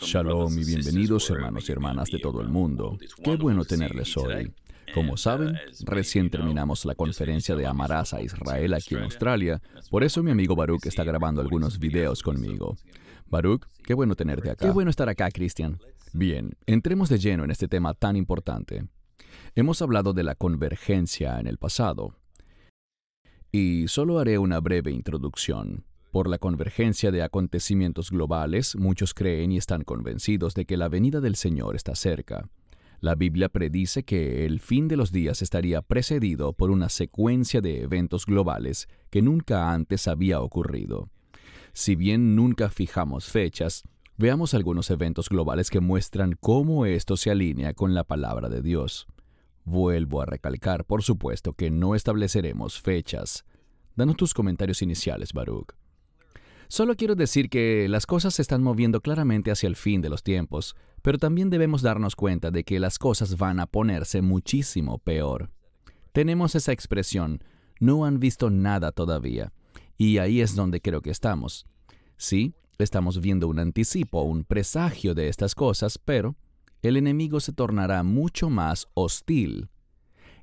[0.00, 2.98] Shalom y bienvenidos hermanos y hermanas de todo el mundo.
[3.22, 4.52] Qué bueno tenerles hoy.
[4.94, 9.60] Como saben, recién terminamos la conferencia de Amarás a Israel aquí en Australia,
[9.90, 12.76] por eso mi amigo Baruch está grabando algunos videos conmigo.
[13.26, 14.64] Baruch, qué bueno tenerte acá.
[14.66, 15.78] Qué bueno estar acá, Cristian.
[16.12, 18.88] Bien, entremos de lleno en este tema tan importante.
[19.54, 22.14] Hemos hablado de la convergencia en el pasado.
[23.50, 25.84] Y solo haré una breve introducción.
[26.18, 31.20] Por la convergencia de acontecimientos globales, muchos creen y están convencidos de que la venida
[31.20, 32.50] del Señor está cerca.
[32.98, 37.82] La Biblia predice que el fin de los días estaría precedido por una secuencia de
[37.82, 41.08] eventos globales que nunca antes había ocurrido.
[41.72, 43.84] Si bien nunca fijamos fechas,
[44.16, 49.06] veamos algunos eventos globales que muestran cómo esto se alinea con la palabra de Dios.
[49.62, 53.44] Vuelvo a recalcar, por supuesto, que no estableceremos fechas.
[53.94, 55.77] Danos tus comentarios iniciales, Baruch.
[56.68, 60.22] Solo quiero decir que las cosas se están moviendo claramente hacia el fin de los
[60.22, 65.50] tiempos, pero también debemos darnos cuenta de que las cosas van a ponerse muchísimo peor.
[66.12, 67.42] Tenemos esa expresión,
[67.80, 69.52] no han visto nada todavía,
[69.96, 71.64] y ahí es donde creo que estamos.
[72.18, 76.36] Sí, estamos viendo un anticipo, un presagio de estas cosas, pero
[76.82, 79.68] el enemigo se tornará mucho más hostil.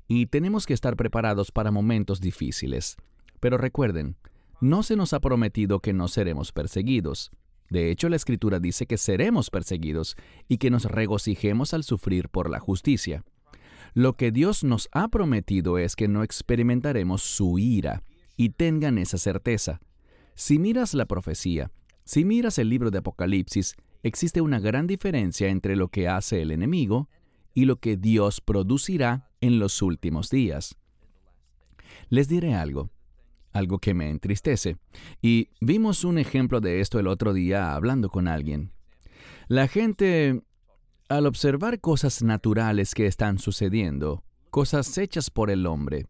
[0.07, 2.97] Y tenemos que estar preparados para momentos difíciles.
[3.39, 4.17] Pero recuerden,
[4.61, 7.31] no se nos ha prometido que no seremos perseguidos.
[7.69, 10.15] De hecho, la Escritura dice que seremos perseguidos
[10.47, 13.23] y que nos regocijemos al sufrir por la justicia.
[13.93, 18.03] Lo que Dios nos ha prometido es que no experimentaremos su ira,
[18.37, 19.79] y tengan esa certeza.
[20.35, 21.71] Si miras la profecía,
[22.03, 26.51] si miras el libro de Apocalipsis, existe una gran diferencia entre lo que hace el
[26.51, 27.09] enemigo
[27.53, 30.77] y lo que Dios producirá en los últimos días.
[32.09, 32.91] Les diré algo
[33.55, 34.77] algo que me entristece.
[35.21, 38.71] Y vimos un ejemplo de esto el otro día hablando con alguien.
[39.47, 40.41] La gente,
[41.09, 46.05] al observar cosas naturales que están sucediendo, cosas hechas por el hombre,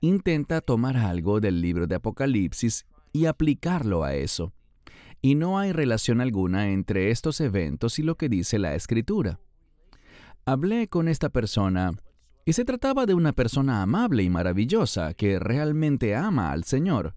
[0.00, 4.52] intenta tomar algo del libro de Apocalipsis y aplicarlo a eso.
[5.20, 9.40] Y no hay relación alguna entre estos eventos y lo que dice la escritura.
[10.44, 11.92] Hablé con esta persona
[12.44, 17.14] y se trataba de una persona amable y maravillosa que realmente ama al Señor,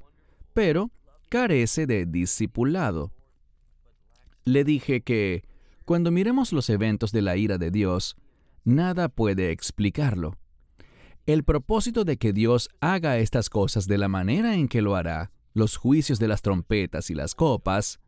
[0.54, 0.92] pero
[1.30, 3.12] carece de discipulado.
[4.46, 5.44] Le dije que,
[5.86, 8.16] cuando miremos los eventos de la ira de Dios,
[8.64, 10.38] nada puede explicarlo.
[11.26, 15.32] El propósito de que Dios haga estas cosas de la manera en que lo hará,
[15.54, 18.00] los juicios de las trompetas y las copas,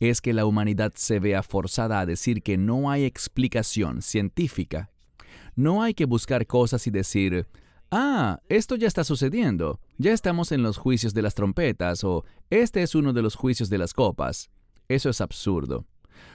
[0.00, 4.90] es que la humanidad se vea forzada a decir que no hay explicación científica.
[5.56, 7.46] No hay que buscar cosas y decir,
[7.90, 12.82] ah, esto ya está sucediendo, ya estamos en los juicios de las trompetas o este
[12.82, 14.50] es uno de los juicios de las copas.
[14.88, 15.86] Eso es absurdo.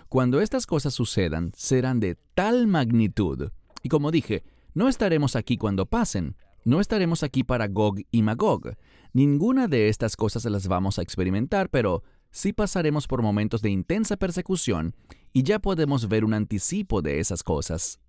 [0.07, 3.51] Cuando estas cosas sucedan, serán de tal magnitud.
[3.83, 4.43] Y como dije,
[4.73, 6.35] no estaremos aquí cuando pasen.
[6.65, 8.75] No estaremos aquí para Gog y Magog.
[9.13, 14.17] Ninguna de estas cosas las vamos a experimentar, pero sí pasaremos por momentos de intensa
[14.17, 14.95] persecución
[15.33, 17.99] y ya podemos ver un anticipo de esas cosas.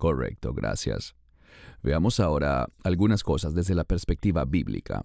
[0.00, 1.14] Correcto, gracias.
[1.82, 5.02] Veamos ahora algunas cosas desde la perspectiva bíblica.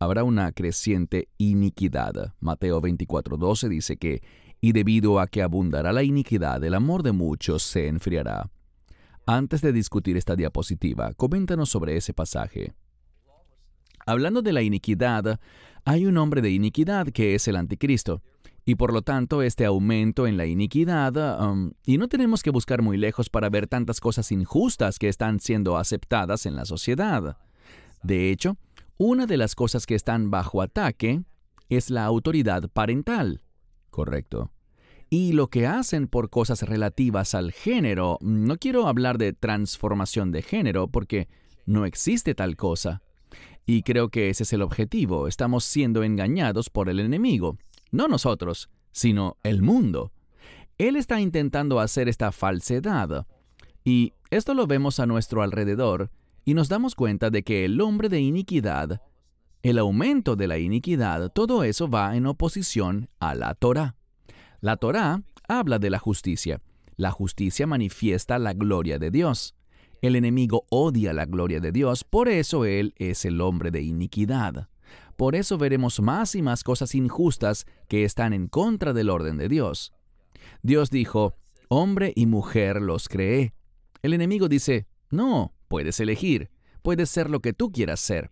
[0.00, 2.34] Habrá una creciente iniquidad.
[2.40, 4.24] Mateo 24:12 dice que,
[4.60, 8.50] y debido a que abundará la iniquidad, el amor de muchos se enfriará.
[9.24, 12.74] Antes de discutir esta diapositiva, coméntanos sobre ese pasaje.
[14.04, 15.38] Hablando de la iniquidad,
[15.84, 18.20] hay un hombre de iniquidad que es el anticristo
[18.64, 22.80] y por lo tanto este aumento en la iniquidad, um, y no tenemos que buscar
[22.82, 27.36] muy lejos para ver tantas cosas injustas que están siendo aceptadas en la sociedad.
[28.02, 28.56] De hecho,
[28.96, 31.22] una de las cosas que están bajo ataque
[31.68, 33.42] es la autoridad parental.
[33.90, 34.50] Correcto.
[35.10, 40.42] Y lo que hacen por cosas relativas al género, no quiero hablar de transformación de
[40.42, 41.28] género porque
[41.66, 43.02] no existe tal cosa.
[43.66, 47.58] Y creo que ese es el objetivo, estamos siendo engañados por el enemigo
[47.94, 50.12] no nosotros, sino el mundo.
[50.78, 53.26] Él está intentando hacer esta falsedad.
[53.84, 56.10] Y esto lo vemos a nuestro alrededor
[56.44, 59.00] y nos damos cuenta de que el hombre de iniquidad,
[59.62, 63.96] el aumento de la iniquidad, todo eso va en oposición a la Torah.
[64.60, 66.60] La Torah habla de la justicia.
[66.96, 69.54] La justicia manifiesta la gloria de Dios.
[70.02, 74.68] El enemigo odia la gloria de Dios, por eso él es el hombre de iniquidad.
[75.16, 79.48] Por eso veremos más y más cosas injustas que están en contra del orden de
[79.48, 79.92] Dios.
[80.62, 81.34] Dios dijo,
[81.68, 83.54] hombre y mujer los creé.
[84.02, 86.50] El enemigo dice, no, puedes elegir,
[86.82, 88.30] puedes ser lo que tú quieras ser.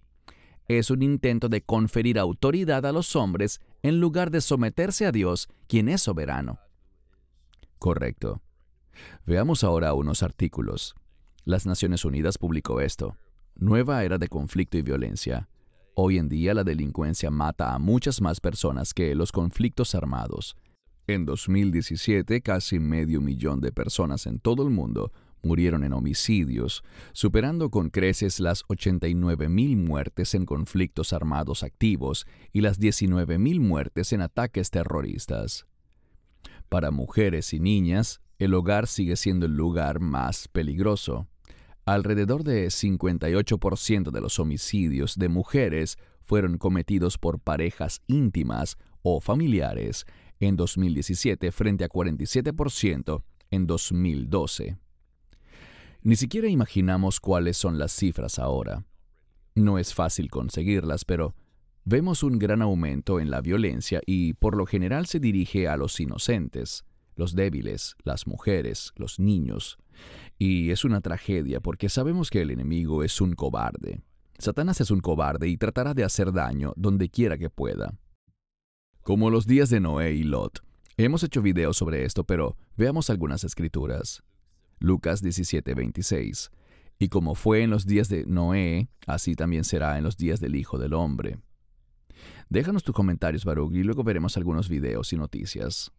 [0.69, 5.49] Es un intento de conferir autoridad a los hombres en lugar de someterse a Dios,
[5.67, 6.59] quien es soberano.
[7.79, 8.43] Correcto.
[9.27, 10.95] Veamos ahora unos artículos.
[11.45, 13.17] Las Naciones Unidas publicó esto.
[13.57, 15.49] Nueva era de conflicto y violencia.
[15.95, 20.57] Hoy en día la delincuencia mata a muchas más personas que los conflictos armados.
[21.07, 25.13] En 2017, casi medio millón de personas en todo el mundo
[25.43, 32.81] murieron en homicidios, superando con creces las 89.000 muertes en conflictos armados activos y las
[32.81, 35.67] 19.000 muertes en ataques terroristas.
[36.71, 41.29] Para mujeres y niñas, el hogar sigue siendo el lugar más peligroso.
[41.85, 50.07] Alrededor de 58% de los homicidios de mujeres fueron cometidos por parejas íntimas o familiares
[50.39, 54.77] en 2017 frente a 47% en 2012.
[56.03, 58.85] Ni siquiera imaginamos cuáles son las cifras ahora.
[59.55, 61.35] No es fácil conseguirlas, pero
[61.85, 65.99] vemos un gran aumento en la violencia y por lo general se dirige a los
[65.99, 66.85] inocentes,
[67.17, 69.79] los débiles, las mujeres, los niños.
[70.39, 74.03] Y es una tragedia porque sabemos que el enemigo es un cobarde.
[74.39, 77.95] Satanás es un cobarde y tratará de hacer daño donde quiera que pueda.
[79.03, 80.61] Como los días de Noé y Lot.
[80.97, 84.23] Hemos hecho videos sobre esto, pero veamos algunas escrituras.
[84.79, 86.51] Lucas 17:26.
[86.99, 90.55] Y como fue en los días de Noé, así también será en los días del
[90.55, 91.39] Hijo del Hombre.
[92.49, 95.91] Déjanos tus comentarios, Baruch, y luego veremos algunos videos y noticias.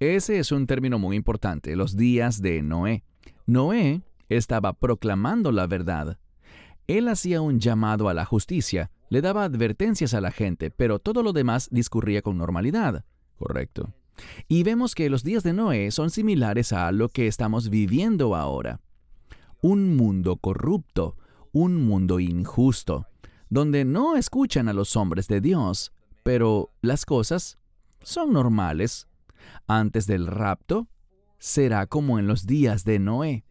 [0.00, 3.02] Ese es un término muy importante, los días de Noé.
[3.46, 6.20] Noé estaba proclamando la verdad.
[6.86, 11.24] Él hacía un llamado a la justicia, le daba advertencias a la gente, pero todo
[11.24, 13.04] lo demás discurría con normalidad.
[13.36, 13.92] Correcto.
[14.46, 18.80] Y vemos que los días de Noé son similares a lo que estamos viviendo ahora.
[19.62, 21.16] Un mundo corrupto,
[21.50, 23.06] un mundo injusto,
[23.50, 25.92] donde no escuchan a los hombres de Dios,
[26.22, 27.58] pero las cosas
[28.02, 29.08] son normales.
[29.66, 30.88] Antes del rapto,
[31.38, 33.44] será como en los días de Noé.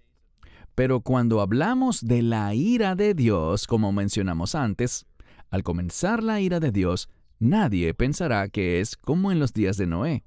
[0.76, 5.06] Pero cuando hablamos de la ira de Dios, como mencionamos antes,
[5.50, 9.88] al comenzar la ira de Dios, nadie pensará que es como en los días de
[9.88, 10.24] Noé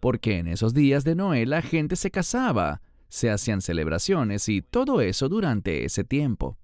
[0.00, 5.00] porque en esos días de Noé la gente se casaba, se hacían celebraciones y todo
[5.00, 6.58] eso durante ese tiempo.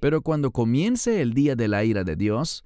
[0.00, 2.64] Pero cuando comience el día de la ira de Dios,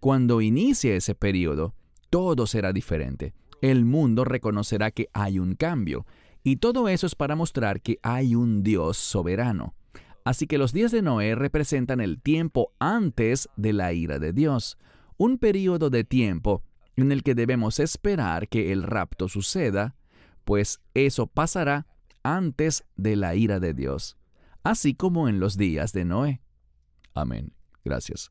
[0.00, 1.74] cuando inicie ese periodo,
[2.10, 3.34] todo será diferente.
[3.64, 6.04] El mundo reconocerá que hay un cambio,
[6.42, 9.74] y todo eso es para mostrar que hay un Dios soberano.
[10.22, 14.76] Así que los días de Noé representan el tiempo antes de la ira de Dios,
[15.16, 16.62] un periodo de tiempo
[16.96, 19.96] en el que debemos esperar que el rapto suceda,
[20.44, 21.86] pues eso pasará
[22.22, 24.18] antes de la ira de Dios,
[24.62, 26.42] así como en los días de Noé.
[27.14, 27.54] Amén.
[27.82, 28.30] Gracias.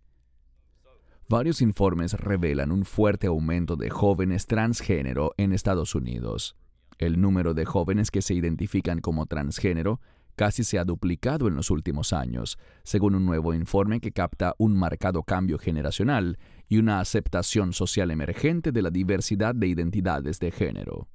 [1.30, 6.56] Varios informes revelan un fuerte aumento de jóvenes transgénero en Estados Unidos.
[6.98, 10.02] El número de jóvenes que se identifican como transgénero
[10.36, 14.76] casi se ha duplicado en los últimos años, según un nuevo informe que capta un
[14.76, 16.38] marcado cambio generacional
[16.68, 21.08] y una aceptación social emergente de la diversidad de identidades de género.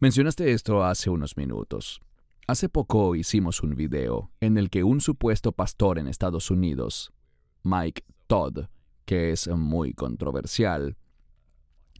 [0.00, 2.00] Mencionaste esto hace unos minutos.
[2.46, 7.12] Hace poco hicimos un video en el que un supuesto pastor en Estados Unidos,
[7.62, 8.66] Mike Todd,
[9.04, 10.96] que es muy controversial,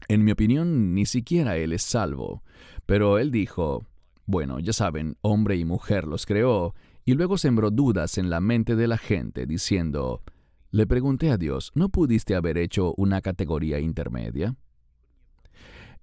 [0.07, 2.43] en mi opinión ni siquiera él es salvo,
[2.85, 3.85] pero él dijo,
[4.25, 8.75] bueno, ya saben, hombre y mujer los creó, y luego sembró dudas en la mente
[8.75, 10.21] de la gente, diciendo,
[10.71, 14.55] le pregunté a Dios, ¿no pudiste haber hecho una categoría intermedia?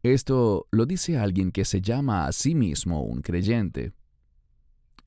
[0.02, 3.92] Esto lo dice alguien que se llama a sí mismo un creyente.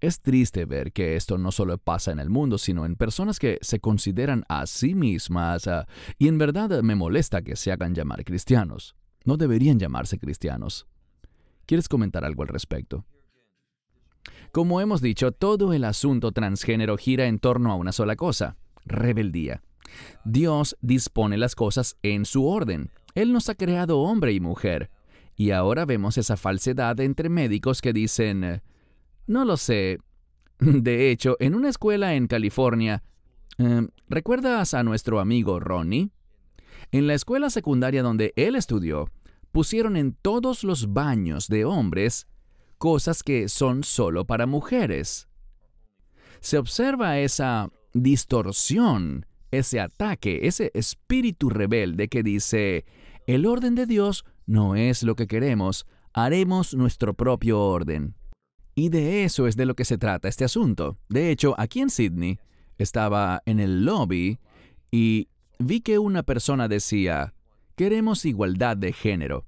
[0.05, 3.57] Es triste ver que esto no solo pasa en el mundo, sino en personas que
[3.61, 5.87] se consideran a sí mismas, ah,
[6.19, 8.95] y en verdad me molesta que se hagan llamar cristianos.
[9.23, 10.85] No deberían llamarse cristianos.
[11.65, 13.03] ¿Quieres comentar algo al respecto?
[14.51, 19.63] Como hemos dicho, todo el asunto transgénero gira en torno a una sola cosa, rebeldía.
[20.23, 22.91] Dios dispone las cosas en su orden.
[23.15, 24.91] Él nos ha creado hombre y mujer.
[25.35, 28.61] Y ahora vemos esa falsedad entre médicos que dicen,
[29.27, 29.99] no lo sé.
[30.59, 33.03] De hecho, en una escuela en California,
[33.57, 36.11] em, ¿recuerdas a nuestro amigo Ronnie?
[36.91, 39.09] En la escuela secundaria donde él estudió,
[39.51, 42.27] pusieron en todos los baños de hombres
[42.77, 45.27] cosas que son solo para mujeres.
[46.39, 52.85] Se observa esa distorsión, ese ataque, ese espíritu rebelde que dice,
[53.25, 58.15] el orden de Dios no es lo que queremos, haremos nuestro propio orden.
[58.75, 60.97] Y de eso es de lo que se trata este asunto.
[61.07, 62.39] De hecho, aquí en Sydney,
[62.77, 64.37] estaba en el lobby
[64.91, 65.29] y
[65.59, 67.33] vi que una persona decía,
[67.75, 69.45] Queremos igualdad de género.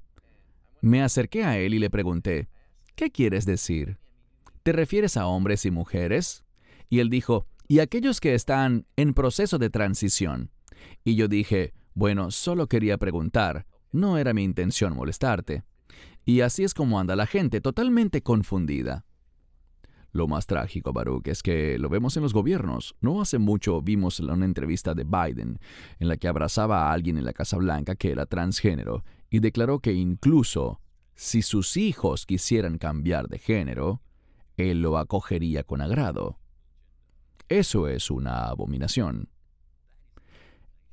[0.82, 2.50] Me acerqué a él y le pregunté,
[2.96, 3.98] ¿qué quieres decir?
[4.64, 6.44] ¿Te refieres a hombres y mujeres?
[6.90, 10.52] Y él dijo, y aquellos que están en proceso de transición.
[11.06, 15.64] Y yo dije, bueno, solo quería preguntar, no era mi intención molestarte.
[16.26, 19.06] Y así es como anda la gente, totalmente confundida.
[20.18, 22.96] Lo más trágico, Baruch, es que lo vemos en los gobiernos.
[23.02, 25.60] No hace mucho vimos una entrevista de Biden
[26.00, 29.78] en la que abrazaba a alguien en la Casa Blanca que era transgénero y declaró
[29.78, 30.82] que incluso
[31.14, 34.02] si sus hijos quisieran cambiar de género,
[34.56, 36.40] él lo acogería con agrado.
[37.48, 39.30] Eso es una abominación.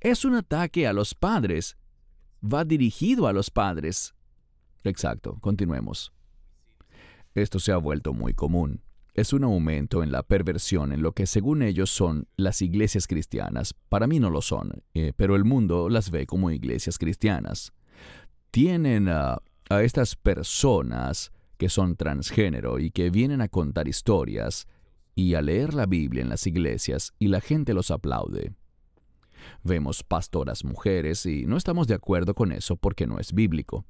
[0.01, 1.79] Es un ataque a los padres.
[2.45, 4.15] Va dirigido a los padres.
[4.83, 6.13] Exacto, continuemos.
[7.35, 8.83] Esto se ha vuelto muy común.
[9.15, 13.73] Es un aumento en la perversión en lo que según ellos son las iglesias cristianas.
[13.89, 17.73] Para mí no lo son, eh, pero el mundo las ve como iglesias cristianas.
[18.51, 19.41] Tienen a
[19.71, 24.67] estas personas que son transgénero y que vienen a contar historias
[25.15, 28.53] y a leer la Biblia en las iglesias y la gente los aplaude.
[29.63, 33.85] Vemos pastoras mujeres y no estamos de acuerdo con eso porque no es bíblico.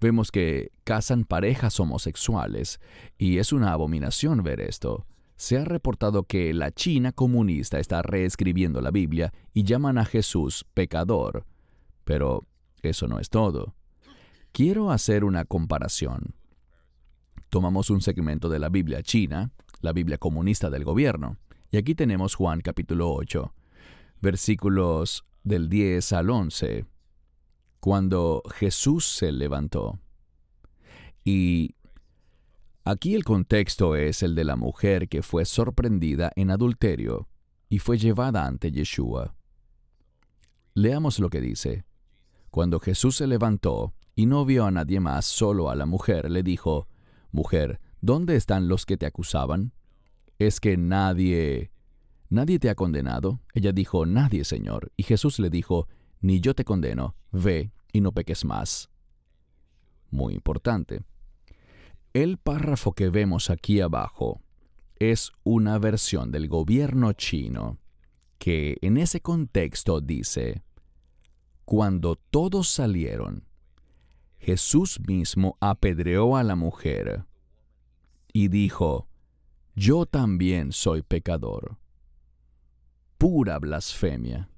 [0.00, 2.80] Vemos que casan parejas homosexuales
[3.18, 5.06] y es una abominación ver esto.
[5.36, 10.64] Se ha reportado que la China comunista está reescribiendo la Biblia y llaman a Jesús
[10.74, 11.46] pecador.
[12.04, 12.46] Pero
[12.82, 13.74] eso no es todo.
[14.52, 16.34] Quiero hacer una comparación.
[17.50, 21.36] Tomamos un segmento de la Biblia china, la Biblia comunista del gobierno.
[21.70, 23.52] Y aquí tenemos Juan capítulo 8,
[24.20, 26.84] versículos del 10 al 11,
[27.80, 29.98] cuando Jesús se levantó.
[31.24, 31.74] Y
[32.84, 37.28] aquí el contexto es el de la mujer que fue sorprendida en adulterio
[37.68, 39.34] y fue llevada ante Yeshua.
[40.74, 41.84] Leamos lo que dice.
[42.50, 46.42] Cuando Jesús se levantó y no vio a nadie más, solo a la mujer, le
[46.42, 46.88] dijo,
[47.32, 49.72] Mujer, ¿dónde están los que te acusaban?
[50.38, 51.70] ¿Es que nadie...
[52.28, 53.40] nadie te ha condenado?
[53.54, 54.92] Ella dijo, Nadie, Señor.
[54.96, 55.86] Y Jesús le dijo,
[56.20, 58.90] Ni yo te condeno, ve y no peques más.
[60.10, 61.02] Muy importante.
[62.12, 64.40] El párrafo que vemos aquí abajo
[64.96, 67.78] es una versión del gobierno chino
[68.38, 70.62] que en ese contexto dice,
[71.64, 73.44] Cuando todos salieron,
[74.38, 77.26] Jesús mismo apedreó a la mujer
[78.32, 79.08] y dijo,
[79.74, 81.78] Yo también soy pecador.
[83.18, 84.50] Pura blasfemia,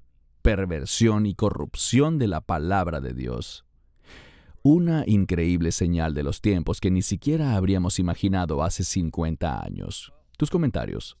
[0.43, 3.65] perversión y corrupción de la palabra de Dios.
[4.61, 10.13] Una increíble señal de los tiempos que ni siquiera habríamos imaginado hace 50 años.
[10.37, 11.17] Tus comentarios.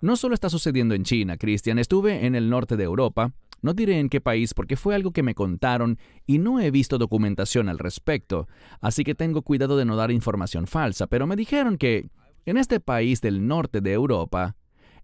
[0.00, 1.78] No solo está sucediendo en China, Cristian.
[1.78, 5.22] Estuve en el norte de Europa no diré en qué país porque fue algo que
[5.22, 8.48] me contaron y no he visto documentación al respecto,
[8.80, 12.08] así que tengo cuidado de no dar información falsa, pero me dijeron que
[12.46, 14.56] en este país del norte de Europa,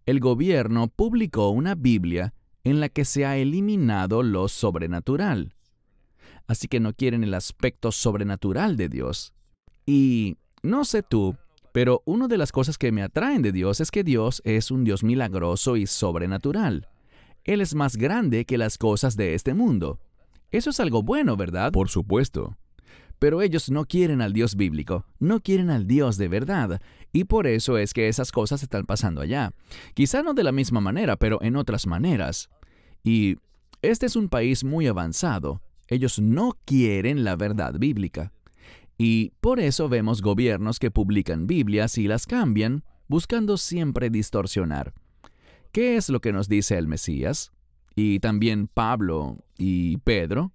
[0.06, 2.33] el gobierno publicó una Biblia
[2.67, 5.55] en la que se ha eliminado lo sobrenatural.
[6.49, 9.35] Así que no quieren el aspecto sobrenatural de Dios.
[9.87, 11.37] Y no sé tú,
[11.71, 14.83] pero una de las cosas que me atraen de Dios es que Dios es un
[14.83, 16.89] Dios milagroso y sobrenatural.
[17.45, 20.01] Él es más grande que las cosas de este mundo.
[20.51, 21.71] Eso es algo bueno, ¿verdad?
[21.71, 22.57] Por supuesto.
[23.21, 26.83] Pero ellos no quieren al Dios bíblico, no quieren al Dios de verdad,
[27.13, 29.53] y por eso es que esas cosas están pasando allá.
[29.95, 32.51] Quizá no de la misma manera, pero en otras maneras.
[33.07, 33.37] Y
[33.83, 35.63] este es un país muy avanzado.
[35.87, 38.33] Ellos no quieren la verdad bíblica.
[38.99, 44.93] Y por eso vemos gobiernos que publican Biblias y las cambian, buscando siempre distorsionar.
[45.71, 47.53] ¿Qué es lo que nos dice el Mesías?
[47.95, 50.53] Y también Pablo y Pedro,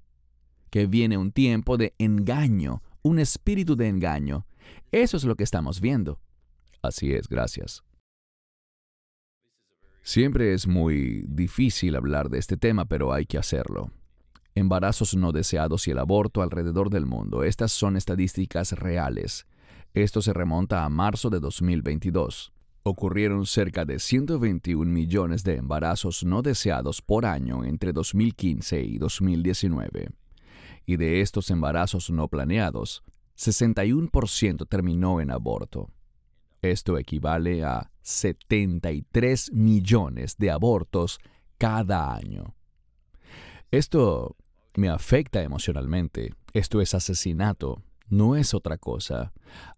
[0.71, 4.45] que viene un tiempo de engaño, un espíritu de engaño.
[4.91, 6.19] Eso es lo que estamos viendo.
[6.81, 7.81] Así es, gracias.
[10.01, 13.91] Siempre es muy difícil hablar de este tema, pero hay que hacerlo.
[14.55, 17.43] Embarazos no deseados y el aborto alrededor del mundo.
[17.43, 19.45] Estas son estadísticas reales.
[19.93, 22.51] Esto se remonta a marzo de 2022
[22.83, 30.09] ocurrieron cerca de 121 millones de embarazos no deseados por año entre 2015 y 2019.
[30.85, 33.03] Y de estos embarazos no planeados,
[33.37, 35.89] 61% terminó en aborto.
[36.61, 41.19] Esto equivale a 73 millones de abortos
[41.57, 42.55] cada año.
[43.71, 44.35] Esto
[44.75, 46.33] me afecta emocionalmente.
[46.53, 47.83] Esto es asesinato.
[48.09, 49.31] No es otra cosa.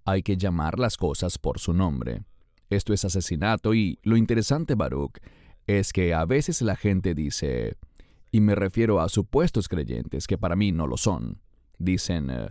[0.06, 2.24] Hay que llamar las cosas por su nombre.
[2.70, 5.20] Esto es asesinato y lo interesante, Baruch,
[5.68, 7.78] es que a veces la gente dice,
[8.32, 11.40] y me refiero a supuestos creyentes que para mí no lo son,
[11.78, 12.50] dicen, eh,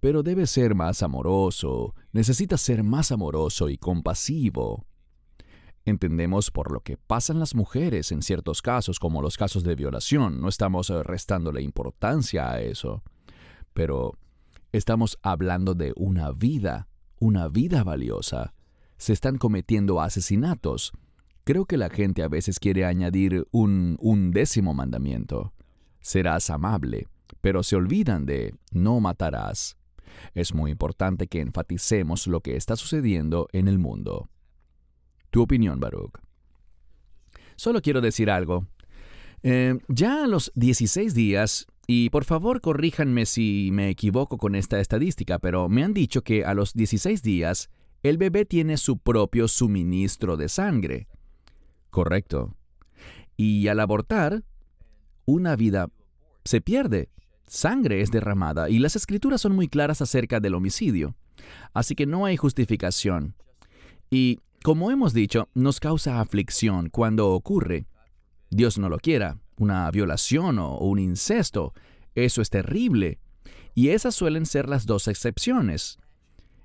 [0.00, 4.86] pero debe ser más amoroso, necesita ser más amoroso y compasivo.
[5.84, 10.40] Entendemos por lo que pasan las mujeres en ciertos casos, como los casos de violación,
[10.40, 13.02] no estamos eh, restándole importancia a eso,
[13.72, 14.18] pero
[14.70, 16.88] estamos hablando de una vida,
[17.18, 18.54] una vida valiosa.
[18.98, 20.92] Se están cometiendo asesinatos.
[21.44, 25.54] Creo que la gente a veces quiere añadir un, un décimo mandamiento.
[26.00, 27.08] Serás amable,
[27.40, 29.78] pero se olvidan de no matarás.
[30.34, 34.28] Es muy importante que enfaticemos lo que está sucediendo en el mundo.
[35.30, 36.18] Tu opinión, Baruch.
[37.56, 38.66] Solo quiero decir algo.
[39.42, 44.80] Eh, ya a los 16 días, y por favor corríjanme si me equivoco con esta
[44.80, 47.70] estadística, pero me han dicho que a los 16 días
[48.02, 51.08] el bebé tiene su propio suministro de sangre.
[51.90, 52.54] Correcto.
[53.36, 54.44] Y al abortar,
[55.24, 55.90] una vida
[56.44, 57.10] se pierde
[57.48, 61.16] sangre es derramada y las escrituras son muy claras acerca del homicidio.
[61.74, 63.34] Así que no hay justificación.
[64.10, 67.86] Y, como hemos dicho, nos causa aflicción cuando ocurre.
[68.50, 71.74] Dios no lo quiera, una violación o un incesto.
[72.14, 73.18] Eso es terrible.
[73.74, 75.98] Y esas suelen ser las dos excepciones.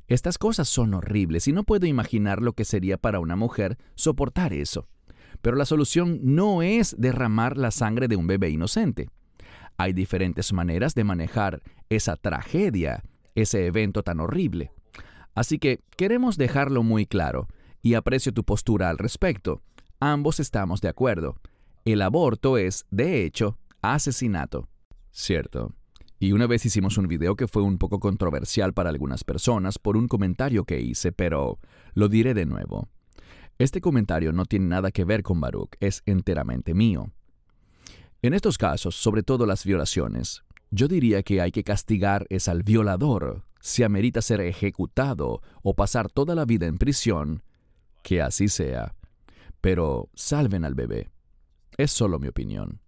[0.07, 4.53] Estas cosas son horribles y no puedo imaginar lo que sería para una mujer soportar
[4.53, 4.87] eso.
[5.41, 9.09] Pero la solución no es derramar la sangre de un bebé inocente.
[9.77, 13.03] Hay diferentes maneras de manejar esa tragedia,
[13.35, 14.71] ese evento tan horrible.
[15.35, 17.47] Así que queremos dejarlo muy claro,
[17.81, 19.61] y aprecio tu postura al respecto.
[19.99, 21.35] Ambos estamos de acuerdo.
[21.85, 24.69] El aborto es, de hecho, asesinato.
[25.11, 25.73] Cierto.
[26.17, 29.97] Y una vez hicimos un video que fue un poco controversial para algunas personas por
[29.97, 31.59] un comentario que hice, pero
[31.93, 32.87] lo diré de nuevo.
[33.59, 37.11] Este comentario no tiene nada que ver con Baruch, es enteramente mío.
[38.23, 42.63] En estos casos, sobre todo las violaciones, yo diría que hay que castigar es al
[42.63, 47.43] violador, si amerita ser ejecutado o pasar toda la vida en prisión,
[48.01, 48.95] que así sea.
[49.59, 51.09] Pero salven al bebé.
[51.77, 52.79] Es solo mi opinión.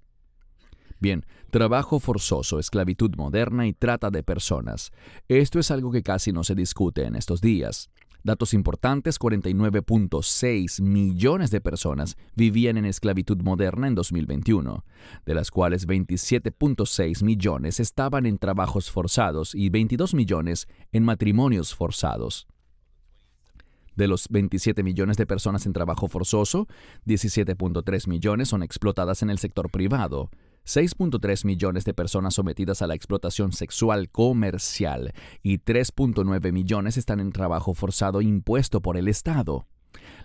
[1.01, 4.93] Bien, trabajo forzoso, esclavitud moderna y trata de personas.
[5.27, 7.89] Esto es algo que casi no se discute en estos días.
[8.25, 14.83] Datos importantes, 49.6 millones de personas vivían en esclavitud moderna en 2021,
[15.27, 22.47] de las cuales 27.6 millones estaban en trabajos forzados y 22 millones en matrimonios forzados.
[23.95, 26.67] De los 27 millones de personas en trabajo forzoso,
[27.05, 30.31] 17.3 millones son explotadas en el sector privado,
[30.65, 37.31] 6.3 millones de personas sometidas a la explotación sexual comercial y 3.9 millones están en
[37.31, 39.67] trabajo forzado impuesto por el Estado.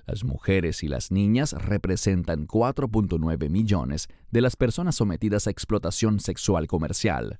[0.07, 6.67] Las mujeres y las niñas representan 4.9 millones de las personas sometidas a explotación sexual
[6.67, 7.39] comercial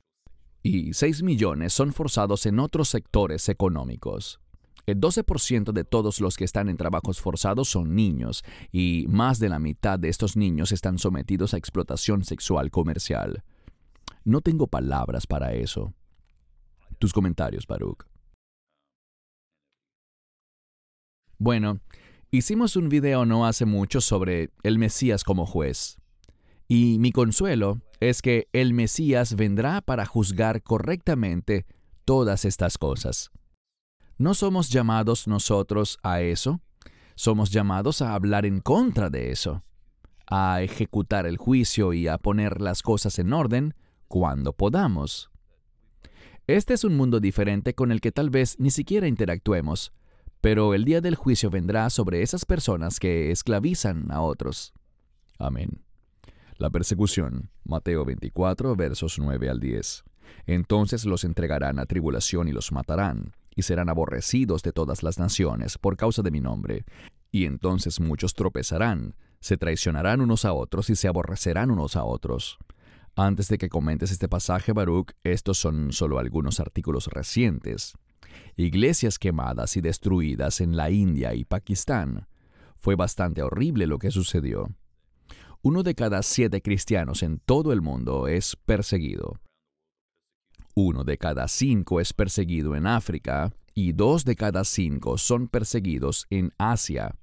[0.63, 4.41] y 6 millones son forzados en otros sectores económicos.
[4.87, 9.49] El 12% de todos los que están en trabajos forzados son niños y más de
[9.49, 13.45] la mitad de estos niños están sometidos a explotación sexual comercial.
[14.25, 15.95] No tengo palabras para eso.
[16.99, 18.05] Tus comentarios, Baruch.
[21.39, 21.81] Bueno,
[22.31, 25.97] hicimos un video no hace mucho sobre el Mesías como juez.
[26.69, 31.67] Y mi consuelo es que el Mesías vendrá para juzgar correctamente
[32.05, 33.31] todas estas cosas.
[34.21, 36.61] ¿No somos llamados nosotros a eso?
[37.15, 39.65] Somos llamados a hablar en contra de eso,
[40.27, 43.73] a ejecutar el juicio y a poner las cosas en orden
[44.09, 45.31] cuando podamos.
[46.47, 49.95] Este es un mundo diferente con el que tal vez ni siquiera interactuemos,
[50.43, 54.75] pero el día del juicio vendrá sobre esas personas que esclavizan a otros.
[55.39, 55.83] Amén.
[56.59, 60.05] La persecución, Mateo 24, versos 9 al 10.
[60.45, 65.79] Entonces los entregarán a tribulación y los matarán y serán aborrecidos de todas las naciones
[65.79, 66.85] por causa de mi nombre.
[67.31, 72.59] Y entonces muchos tropezarán, se traicionarán unos a otros y se aborrecerán unos a otros.
[73.17, 77.95] Antes de que comentes este pasaje, Baruch, estos son solo algunos artículos recientes.
[78.57, 82.29] Iglesias quemadas y destruidas en la India y Pakistán.
[82.79, 84.69] Fue bastante horrible lo que sucedió.
[85.63, 89.39] Uno de cada siete cristianos en todo el mundo es perseguido.
[90.75, 96.27] Uno de cada cinco es perseguido en África y dos de cada cinco son perseguidos
[96.31, 97.17] en Asia.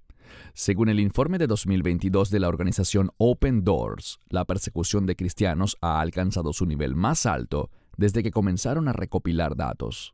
[0.53, 6.01] Según el informe de 2022 de la organización Open Doors, la persecución de cristianos ha
[6.01, 10.13] alcanzado su nivel más alto desde que comenzaron a recopilar datos.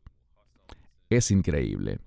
[1.10, 1.98] Es increíble.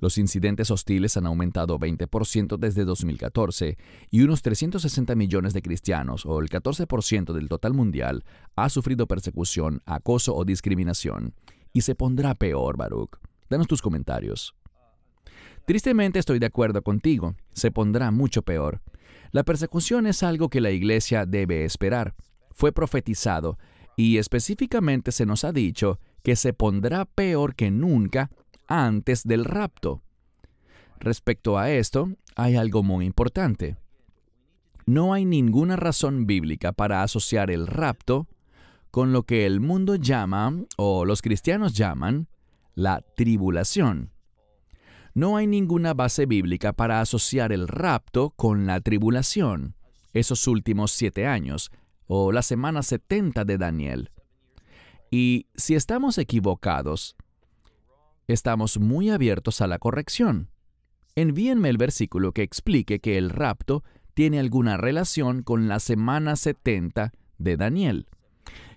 [0.00, 3.78] Los incidentes hostiles han aumentado 20% desde 2014
[4.10, 9.82] y unos 360 millones de cristianos, o el 14% del total mundial, ha sufrido persecución,
[9.86, 11.34] acoso o discriminación,
[11.72, 13.18] y se pondrá peor, Baruch.
[13.48, 14.54] Danos tus comentarios.
[15.66, 18.80] Tristemente estoy de acuerdo contigo, se pondrá mucho peor.
[19.32, 22.14] La persecución es algo que la iglesia debe esperar.
[22.52, 23.58] Fue profetizado
[23.96, 28.30] y específicamente se nos ha dicho que se pondrá peor que nunca
[28.66, 30.02] antes del rapto.
[30.98, 33.76] Respecto a esto, hay algo muy importante.
[34.86, 38.28] No hay ninguna razón bíblica para asociar el rapto
[38.90, 42.28] con lo que el mundo llama, o los cristianos llaman,
[42.74, 44.12] la tribulación.
[45.12, 49.74] No hay ninguna base bíblica para asociar el rapto con la tribulación,
[50.12, 51.70] esos últimos siete años,
[52.06, 54.10] o la semana 70 de Daniel.
[55.10, 57.16] Y si estamos equivocados,
[58.26, 60.50] estamos muy abiertos a la corrección.
[61.14, 63.84] Envíenme el versículo que explique que el rapto
[64.14, 68.06] tiene alguna relación con la semana 70 de Daniel.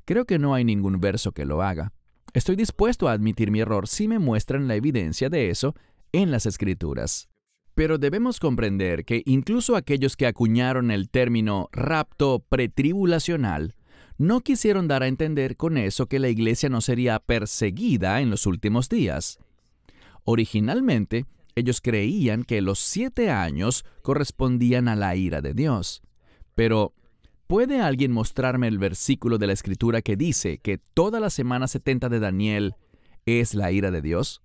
[0.05, 1.93] Creo que no hay ningún verso que lo haga.
[2.33, 5.75] Estoy dispuesto a admitir mi error si me muestran la evidencia de eso
[6.11, 7.29] en las escrituras.
[7.75, 13.75] Pero debemos comprender que incluso aquellos que acuñaron el término rapto pretribulacional
[14.19, 18.45] no quisieron dar a entender con eso que la iglesia no sería perseguida en los
[18.45, 19.39] últimos días.
[20.25, 26.01] Originalmente, ellos creían que los siete años correspondían a la ira de Dios.
[26.53, 26.93] Pero,
[27.47, 32.09] ¿puede alguien mostrarme el versículo de la Escritura que dice que toda la semana 70
[32.09, 32.75] de Daniel
[33.25, 34.41] es la ira de Dios?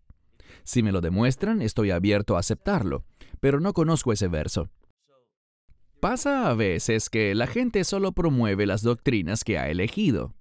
[0.63, 3.05] Si me lo demuestran, estoy abierto a aceptarlo,
[3.41, 4.71] pero no conozco ese verso.
[6.05, 10.35] Pasa a veces que la gente solo promueve las doctrinas que ha elegido.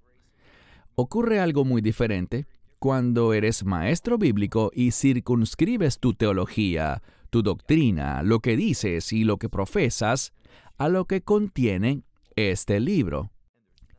[0.96, 2.48] Ocurre algo muy diferente
[2.80, 9.38] cuando eres maestro bíblico y circunscribes tu teología, tu doctrina, lo que dices y lo
[9.38, 10.34] que profesas
[10.78, 12.04] a lo que contiene
[12.36, 13.32] este libro.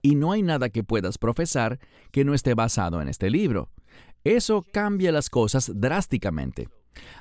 [0.02, 1.78] Y no hay nada que puedas profesar
[2.10, 3.70] que no esté basado en este libro.
[4.22, 6.68] Eso cambia las cosas drásticamente.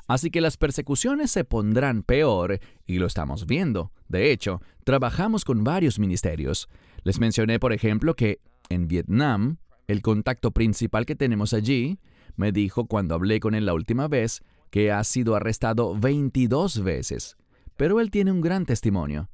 [0.08, 3.92] Así que las persecuciones se pondrán peor y lo estamos viendo.
[4.08, 6.70] De hecho, trabajamos con varios ministerios.
[7.04, 9.58] Les mencioné, por ejemplo, que en Vietnam,
[9.88, 12.00] el contacto principal que tenemos allí
[12.36, 17.38] me dijo cuando hablé con él la última vez que ha sido arrestado 22 veces.
[17.78, 19.30] Pero él tiene un gran testimonio.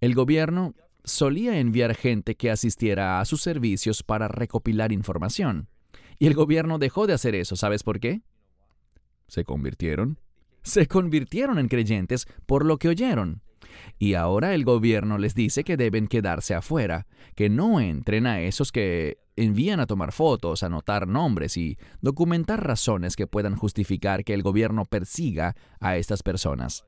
[0.00, 5.68] El gobierno solía enviar gente que asistiera a sus servicios para recopilar información.
[6.18, 7.56] Y el gobierno dejó de hacer eso.
[7.56, 8.22] ¿Sabes por qué?
[9.26, 10.18] ¿Se convirtieron?
[10.62, 13.42] Se convirtieron en creyentes por lo que oyeron.
[13.98, 18.72] Y ahora el gobierno les dice que deben quedarse afuera, que no entren a esos
[18.72, 24.42] que envían a tomar fotos, anotar nombres y documentar razones que puedan justificar que el
[24.42, 26.84] gobierno persiga a estas personas.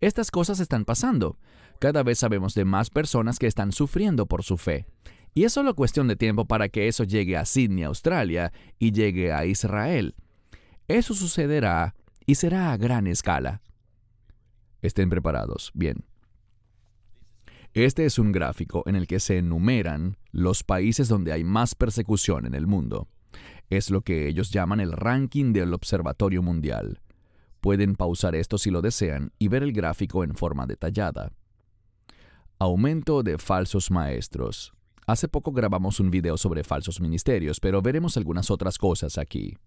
[0.00, 1.38] Estas cosas están pasando.
[1.80, 4.86] Cada vez sabemos de más personas que están sufriendo por su fe.
[5.34, 9.32] Y es solo cuestión de tiempo para que eso llegue a Sydney, Australia, y llegue
[9.32, 10.14] a Israel.
[10.88, 13.60] Eso sucederá y será a gran escala.
[14.80, 15.70] Estén preparados.
[15.74, 16.06] Bien.
[17.74, 22.46] Este es un gráfico en el que se enumeran los países donde hay más persecución
[22.46, 23.06] en el mundo.
[23.68, 27.02] Es lo que ellos llaman el ranking del Observatorio Mundial.
[27.60, 31.32] Pueden pausar esto si lo desean y ver el gráfico en forma detallada.
[32.58, 34.72] Aumento de falsos maestros.
[35.06, 39.58] Hace poco grabamos un video sobre falsos ministerios, pero veremos algunas otras cosas aquí.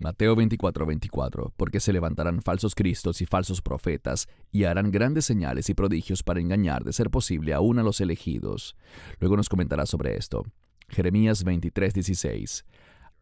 [0.00, 5.68] Mateo 24:24, 24, porque se levantarán falsos cristos y falsos profetas, y harán grandes señales
[5.68, 8.76] y prodigios para engañar, de ser posible, aún a los elegidos.
[9.20, 10.44] Luego nos comentará sobre esto.
[10.88, 12.64] Jeremías 23:16.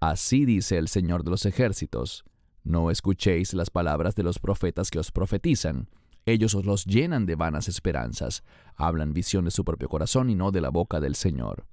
[0.01, 2.25] Así dice el Señor de los ejércitos.
[2.63, 5.89] No escuchéis las palabras de los profetas que os profetizan,
[6.29, 8.45] ellos los llenan de vanas esperanzas,
[8.77, 11.65] hablan visión de su propio corazón y no de la boca del Señor.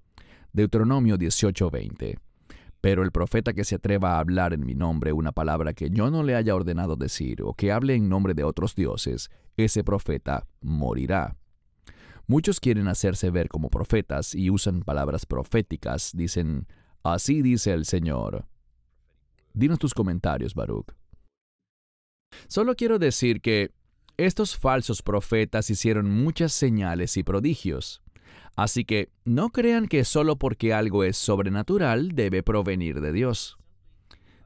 [0.53, 2.17] Deuteronomio 18:20.
[2.85, 6.11] Pero el profeta que se atreva a hablar en mi nombre una palabra que yo
[6.11, 10.45] no le haya ordenado decir, o que hable en nombre de otros dioses, ese profeta
[10.61, 11.35] morirá.
[12.27, 16.67] Muchos quieren hacerse ver como profetas y usan palabras proféticas, dicen,
[17.01, 18.45] así dice el Señor.
[19.55, 20.93] Dinos tus comentarios, Baruch.
[22.47, 23.71] Solo quiero decir que
[24.15, 28.03] estos falsos profetas hicieron muchas señales y prodigios.
[28.55, 33.57] Así que no crean que solo porque algo es sobrenatural debe provenir de Dios.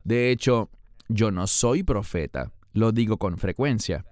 [0.03, 0.69] De hecho,
[1.07, 4.05] yo no soy profeta, lo digo con frecuencia,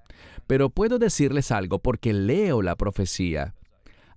[0.45, 3.55] pero puedo decirles algo porque leo la profecía.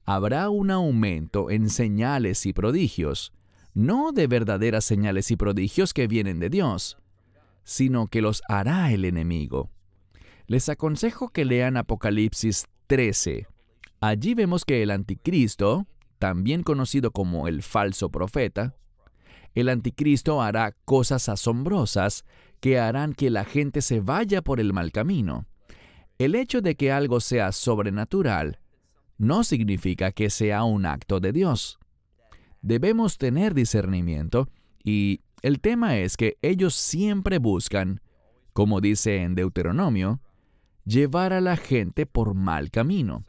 [0.05, 3.33] Habrá un aumento en señales y prodigios,
[3.73, 6.99] no de verdaderas señales y prodigios que vienen de Dios,
[7.65, 9.71] sino que los hará el enemigo.
[10.47, 13.47] Les aconsejo que lean Apocalipsis 13.
[14.01, 15.87] Allí vemos que el anticristo,
[16.19, 18.75] también conocido como el falso profeta,
[19.55, 22.25] el anticristo hará cosas asombrosas
[22.61, 25.47] que harán que la gente se vaya por el mal camino.
[26.19, 28.61] El hecho de que algo sea sobrenatural
[29.19, 31.79] no significa que sea un acto de Dios.
[32.63, 34.49] Debemos tener discernimiento
[34.83, 38.01] y el tema es que ellos siempre buscan,
[38.53, 40.21] como dice en Deuteronomio,
[40.85, 43.25] llevar a la gente por mal camino.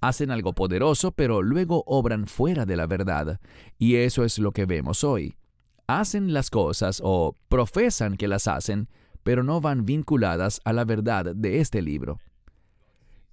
[0.00, 3.40] Hacen algo poderoso, pero luego obran fuera de la verdad.
[3.78, 5.36] Y eso es lo que vemos hoy.
[5.86, 8.88] Hacen las cosas o profesan que las hacen,
[9.22, 12.18] pero no van vinculadas a la verdad de este libro.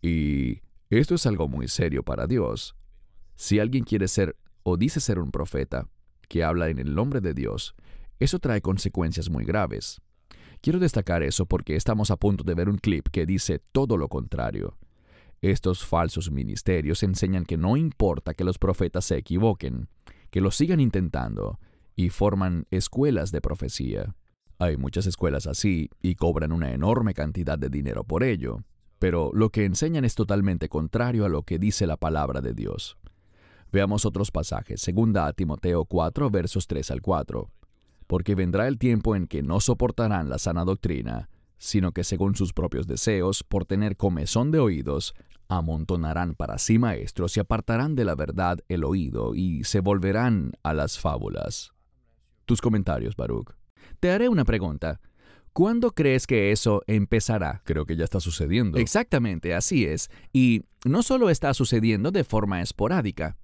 [0.02, 2.76] Y esto es algo muy serio para Dios.
[3.36, 5.88] Si alguien quiere ser o dice ser un profeta,
[6.28, 7.76] que habla en el nombre de Dios,
[8.20, 10.02] eso trae consecuencias muy graves.
[10.62, 14.08] Quiero destacar eso porque estamos a punto de ver un clip que dice todo lo
[14.10, 14.78] contrario.
[15.52, 19.90] Estos falsos ministerios enseñan que no importa que los profetas se equivoquen,
[20.32, 21.60] que lo sigan intentando,
[21.96, 24.16] y forman escuelas de profecía.
[24.58, 28.64] Hay muchas escuelas así y cobran una enorme cantidad de dinero por ello,
[28.98, 32.98] pero lo que enseñan es totalmente contrario a lo que dice la palabra de Dios.
[33.72, 37.52] Veamos otros pasajes, segunda Timoteo 4, versos 3 al 4
[38.08, 42.54] porque vendrá el tiempo en que no soportarán la sana doctrina, sino que según sus
[42.54, 45.16] propios deseos, por tener comezón de oídos,
[45.48, 50.74] amontonarán para sí maestros y apartarán de la verdad el oído y se volverán a
[50.74, 51.74] las fábulas.
[52.46, 53.52] Tus comentarios, Baruch.
[54.00, 55.00] Te haré una pregunta.
[55.54, 57.62] ¿Cuándo crees que eso empezará?
[57.64, 58.78] Creo que ya está sucediendo.
[58.78, 60.10] Exactamente, así es.
[60.34, 63.38] Y no solo está sucediendo de forma esporádica,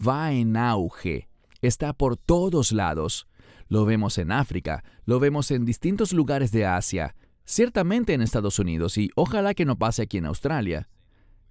[0.00, 1.28] va en auge,
[1.60, 3.26] está por todos lados.
[3.68, 8.96] Lo vemos en África, lo vemos en distintos lugares de Asia, ciertamente en Estados Unidos
[8.96, 10.88] y ojalá que no pase aquí en Australia.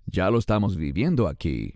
[0.08, 1.76] Ya lo estamos viviendo aquí.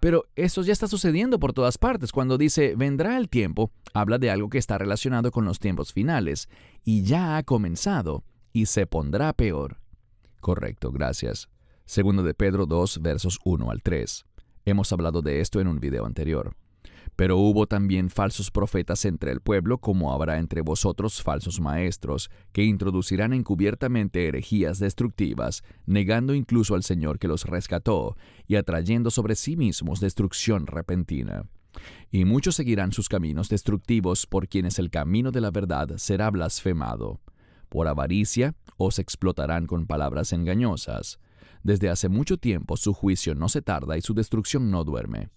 [0.00, 2.12] Pero eso ya está sucediendo por todas partes.
[2.12, 6.48] Cuando dice vendrá el tiempo, habla de algo que está relacionado con los tiempos finales,
[6.84, 9.78] y ya ha comenzado, y se pondrá peor.
[10.40, 11.48] Correcto, gracias.
[11.86, 14.26] Segundo de Pedro 2, versos 1 al 3.
[14.64, 16.56] Hemos hablado de esto en un video anterior.
[17.14, 22.64] Pero hubo también falsos profetas entre el pueblo, como habrá entre vosotros falsos maestros, que
[22.64, 28.16] introducirán encubiertamente herejías destructivas, negando incluso al Señor que los rescató,
[28.46, 31.48] y atrayendo sobre sí mismos destrucción repentina.
[32.10, 37.20] Y muchos seguirán sus caminos destructivos, por quienes el camino de la verdad será blasfemado.
[37.68, 41.18] Por avaricia os explotarán con palabras engañosas.
[41.62, 45.30] Desde hace mucho tiempo su juicio no se tarda y su destrucción no duerme.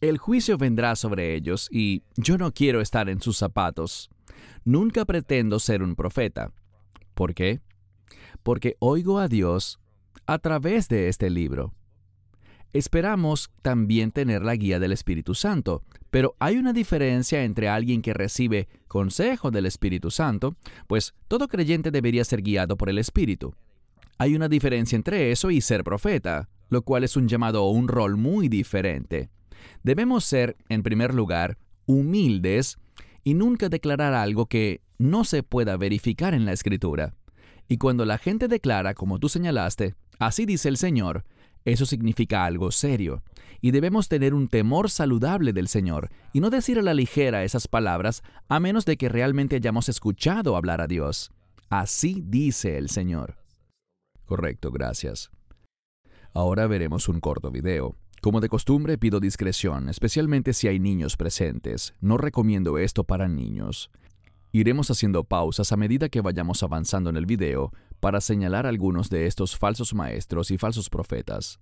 [0.00, 4.10] El juicio vendrá sobre ellos y yo no quiero estar en sus zapatos.
[4.64, 6.52] Nunca pretendo ser un profeta.
[7.14, 7.60] ¿Por qué?
[8.44, 9.80] Porque oigo a Dios
[10.26, 11.74] a través de este libro.
[12.72, 18.14] Esperamos también tener la guía del Espíritu Santo, pero hay una diferencia entre alguien que
[18.14, 20.54] recibe consejo del Espíritu Santo,
[20.86, 23.54] pues todo creyente debería ser guiado por el Espíritu.
[24.18, 27.88] Hay una diferencia entre eso y ser profeta, lo cual es un llamado o un
[27.88, 29.30] rol muy diferente.
[29.82, 32.78] Debemos ser, en primer lugar, humildes
[33.24, 37.14] y nunca declarar algo que no se pueda verificar en la escritura.
[37.68, 41.24] Y cuando la gente declara, como tú señalaste, así dice el Señor,
[41.64, 43.22] eso significa algo serio,
[43.60, 47.68] y debemos tener un temor saludable del Señor, y no decir a la ligera esas
[47.68, 51.30] palabras a menos de que realmente hayamos escuchado hablar a Dios.
[51.68, 53.36] Así dice el Señor.
[54.24, 55.30] Correcto, gracias.
[56.32, 57.96] Ahora veremos un corto video.
[58.20, 61.94] Como de costumbre pido discreción, especialmente si hay niños presentes.
[62.00, 63.90] No recomiendo esto para niños.
[64.50, 69.26] Iremos haciendo pausas a medida que vayamos avanzando en el video para señalar algunos de
[69.26, 71.60] estos falsos maestros y falsos profetas.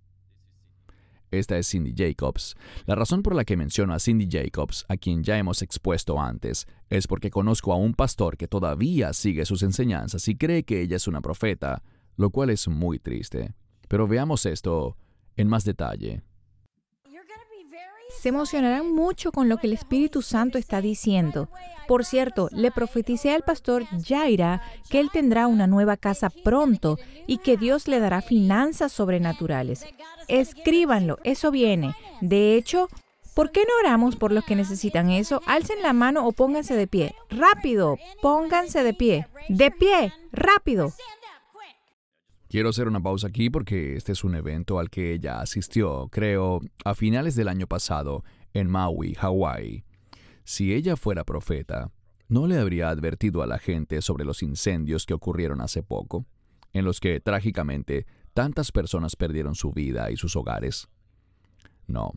[1.30, 2.54] Esta es Cindy Jacobs.
[2.86, 6.66] La razón por la que menciono a Cindy Jacobs, a quien ya hemos expuesto antes,
[6.88, 10.96] es porque conozco a un pastor que todavía sigue sus enseñanzas y cree que ella
[10.96, 11.82] es una profeta,
[12.16, 13.52] lo cual es muy triste.
[13.88, 14.96] Pero veamos esto
[15.36, 16.22] en más detalle
[18.08, 21.48] se emocionarán mucho con lo que el Espíritu Santo está diciendo.
[21.86, 27.38] Por cierto, le profeticé al pastor Jaira que él tendrá una nueva casa pronto y
[27.38, 29.84] que Dios le dará finanzas sobrenaturales.
[30.28, 31.94] Escríbanlo, eso viene.
[32.20, 32.88] De hecho,
[33.34, 35.40] ¿por qué no oramos por los que necesitan eso?
[35.46, 37.14] Alcen la mano o pónganse de pie.
[37.30, 39.28] Rápido, pónganse de pie.
[39.48, 40.92] De pie, rápido.
[42.48, 46.60] Quiero hacer una pausa aquí porque este es un evento al que ella asistió, creo,
[46.84, 48.22] a finales del año pasado,
[48.54, 49.84] en Maui, Hawái.
[50.44, 51.90] Si ella fuera profeta,
[52.28, 56.24] ¿no le habría advertido a la gente sobre los incendios que ocurrieron hace poco,
[56.72, 60.88] en los que trágicamente tantas personas perdieron su vida y sus hogares?
[61.88, 62.12] No.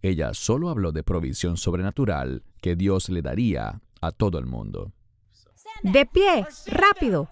[0.00, 4.92] Ella solo habló de provisión sobrenatural que Dios le daría a todo el mundo.
[5.82, 7.28] De pie, rápido.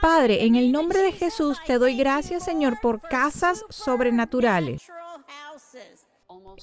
[0.00, 4.82] Padre, en el nombre de Jesús te doy gracias, Señor, por casas sobrenaturales.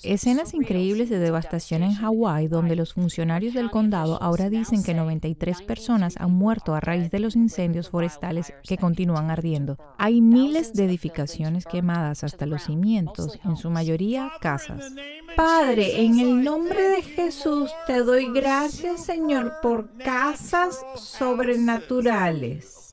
[0.03, 5.61] Escenas increíbles de devastación en Hawái, donde los funcionarios del condado ahora dicen que 93
[5.63, 9.77] personas han muerto a raíz de los incendios forestales que continúan ardiendo.
[9.97, 14.93] Hay miles de edificaciones quemadas hasta los cimientos, en su mayoría casas.
[15.35, 22.84] Padre, en el nombre de Jesús te doy gracias, Señor, por casas sobrenaturales.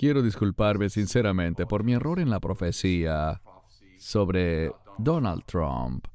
[0.00, 3.42] Quiero disculparme sinceramente por mi error en la profecía
[3.98, 6.06] sobre Donald Trump.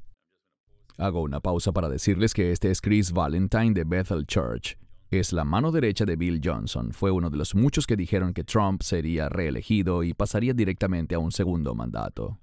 [0.98, 4.76] Hago una pausa para decirles que este es Chris Valentine de Bethel Church.
[5.12, 6.94] Es la mano derecha de Bill Johnson.
[6.94, 11.20] Fue uno de los muchos que dijeron que Trump sería reelegido y pasaría directamente a
[11.20, 12.40] un segundo mandato.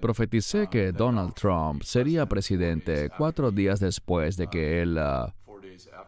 [0.00, 5.34] Profeticé que Donald Trump sería presidente cuatro días después de que él ah,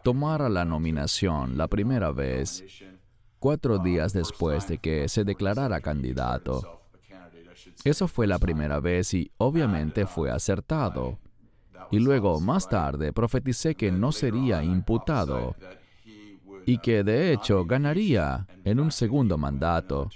[0.03, 2.63] tomara la nominación la primera vez,
[3.39, 6.81] cuatro días después de que se declarara candidato.
[7.83, 11.17] Eso fue la primera vez y obviamente fue acertado.
[11.91, 15.55] Y luego, más tarde, profeticé que no sería imputado
[16.65, 20.09] y que de hecho ganaría en un segundo mandato.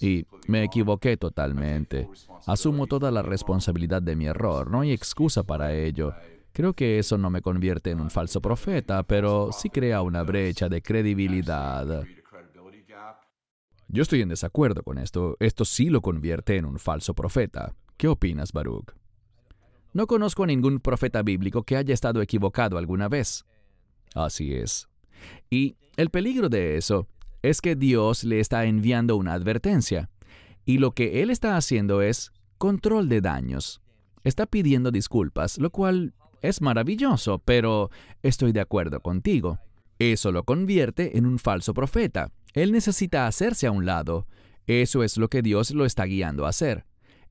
[0.00, 2.08] Y me equivoqué totalmente.
[2.46, 6.14] Asumo toda la responsabilidad de mi error, no hay excusa para ello.
[6.52, 10.68] Creo que eso no me convierte en un falso profeta, pero sí crea una brecha
[10.68, 12.04] de credibilidad.
[13.88, 15.36] Yo estoy en desacuerdo con esto.
[15.40, 17.74] Esto sí lo convierte en un falso profeta.
[17.96, 18.92] ¿Qué opinas, Baruch?
[19.94, 23.44] No conozco a ningún profeta bíblico que haya estado equivocado alguna vez.
[24.14, 24.88] Así es.
[25.50, 27.06] Y el peligro de eso
[27.42, 30.10] es que Dios le está enviando una advertencia.
[30.64, 33.82] Y lo que Él está haciendo es control de daños.
[34.24, 37.90] Está pidiendo disculpas, lo cual es maravilloso, pero
[38.22, 39.58] estoy de acuerdo contigo.
[39.98, 42.30] Eso lo convierte en un falso profeta.
[42.54, 44.26] Él necesita hacerse a un lado.
[44.66, 46.84] Eso es lo que Dios lo está guiando a hacer.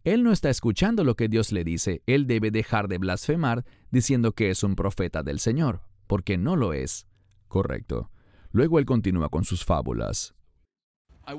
[0.03, 2.01] Él no está escuchando lo que Dios le dice.
[2.07, 6.73] Él debe dejar de blasfemar diciendo que es un profeta del Señor, porque no lo
[6.73, 7.07] es.
[7.47, 8.09] Correcto.
[8.51, 10.33] Luego él continúa con sus fábulas.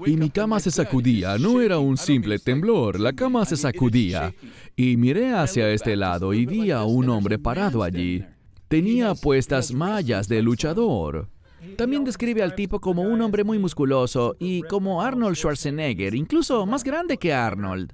[0.07, 4.33] Y mi cama se sacudía, no era un simple temblor, la cama se sacudía.
[4.77, 8.25] Y miré hacia este lado y vi a un hombre parado allí.
[8.69, 11.29] Tenía puestas mallas de luchador.
[11.77, 16.83] También describe al tipo como un hombre muy musculoso y como Arnold Schwarzenegger, incluso más
[16.83, 17.93] grande que Arnold.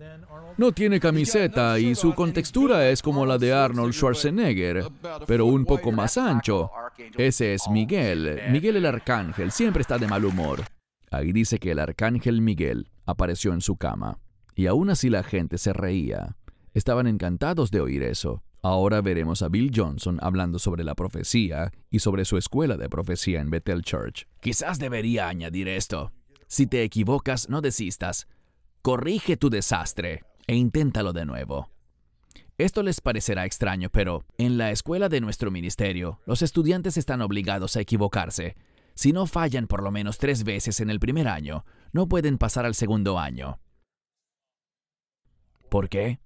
[0.56, 4.84] No tiene camiseta y su contextura es como la de Arnold Schwarzenegger,
[5.26, 6.70] pero un poco más ancho.
[7.16, 8.40] Ese es Miguel.
[8.50, 10.64] Miguel el Arcángel siempre está de mal humor.
[11.10, 14.18] Ahí dice que el Arcángel Miguel apareció en su cama.
[14.54, 16.36] Y aún así la gente se reía.
[16.74, 18.42] Estaban encantados de oír eso.
[18.60, 23.40] Ahora veremos a Bill Johnson hablando sobre la profecía y sobre su escuela de profecía
[23.40, 24.26] en Bethel Church.
[24.40, 26.12] Quizás debería añadir esto.
[26.48, 28.26] Si te equivocas, no desistas.
[28.82, 31.70] Corrige tu desastre e inténtalo de nuevo.
[32.56, 37.76] Esto les parecerá extraño, pero en la escuela de nuestro ministerio, los estudiantes están obligados
[37.76, 38.56] a equivocarse.
[38.98, 42.66] Si no fallan por lo menos tres veces en el primer año, no pueden pasar
[42.66, 43.60] al segundo año.
[45.68, 46.18] ¿Por qué?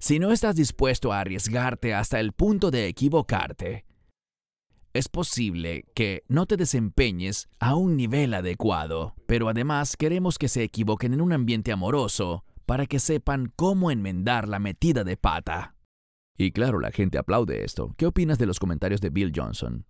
[0.00, 3.84] si no estás dispuesto a arriesgarte hasta el punto de equivocarte,
[4.94, 10.64] es posible que no te desempeñes a un nivel adecuado, pero además queremos que se
[10.64, 15.76] equivoquen en un ambiente amoroso para que sepan cómo enmendar la metida de pata.
[16.36, 17.94] Y claro, la gente aplaude esto.
[17.96, 19.86] ¿Qué opinas de los comentarios de Bill Johnson?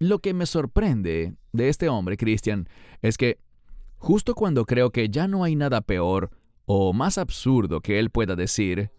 [0.00, 2.66] Lo que me sorprende de este hombre, Christian,
[3.02, 3.38] es que
[3.98, 6.30] justo cuando creo que ya no hay nada peor
[6.64, 8.90] o más absurdo que él pueda decir,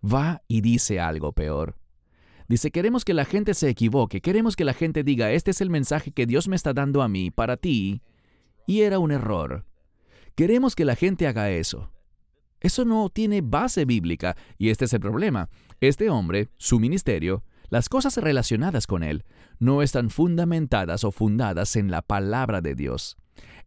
[0.00, 1.76] va y dice algo peor.
[2.46, 5.70] Dice, queremos que la gente se equivoque, queremos que la gente diga, este es el
[5.70, 8.02] mensaje que Dios me está dando a mí, para ti,
[8.64, 9.64] y era un error.
[10.36, 11.90] Queremos que la gente haga eso.
[12.60, 15.48] Eso no tiene base bíblica, y este es el problema.
[15.80, 19.24] Este hombre, su ministerio, las cosas relacionadas con él,
[19.58, 23.16] no están fundamentadas o fundadas en la palabra de Dios.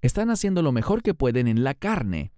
[0.01, 2.31] Están haciendo lo mejor que pueden en la carne,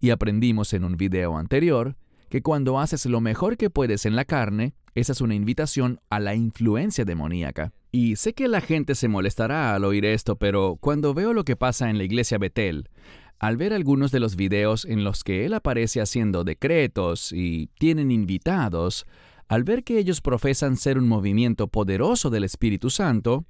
[0.00, 1.96] y aprendimos en un video anterior
[2.28, 6.20] que cuando haces lo mejor que puedes en la carne, esa es una invitación a
[6.20, 7.72] la influencia demoníaca.
[7.92, 11.56] Y sé que la gente se molestará al oír esto, pero cuando veo lo que
[11.56, 12.90] pasa en la iglesia Betel,
[13.38, 18.10] al ver algunos de los videos en los que él aparece haciendo decretos y tienen
[18.10, 19.06] invitados,
[19.48, 23.44] al ver que ellos profesan ser un movimiento poderoso del Espíritu Santo,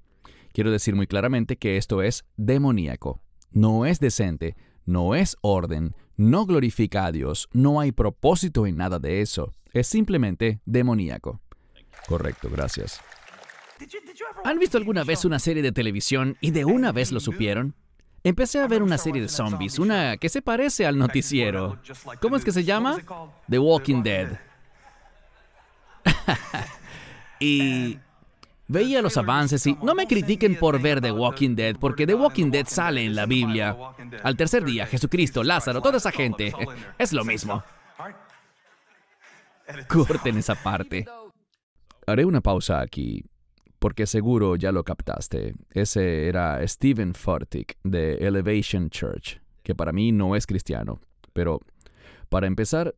[0.53, 3.21] quiero decir muy claramente que esto es demoníaco.
[3.51, 8.99] No es decente, no es orden, no glorifica a Dios, no hay propósito en nada
[8.99, 11.41] de eso, es simplemente demoníaco.
[12.07, 13.01] Correcto, gracias.
[14.45, 17.75] ¿Han visto alguna vez una serie de televisión y de una vez lo supieron?
[18.23, 21.79] Empecé a ver una serie de zombies, una que se parece al noticiero.
[22.23, 22.99] ¿Cómo es que se llama?
[23.51, 24.39] The Walking Dead.
[27.41, 27.99] y
[28.67, 32.51] veía los avances y no me critiquen por ver The Walking Dead, porque The Walking
[32.51, 33.77] Dead sale en la Biblia.
[34.23, 36.53] Al tercer día, Jesucristo, Lázaro, toda esa gente.
[36.99, 37.63] Es lo mismo.
[39.89, 41.07] Corten esa parte.
[42.07, 43.25] Haré una pausa aquí,
[43.79, 45.55] porque seguro ya lo captaste.
[45.71, 51.01] Ese era Stephen Furtick de Elevation Church, que para mí no es cristiano.
[51.33, 51.61] Pero,
[52.29, 52.95] para empezar,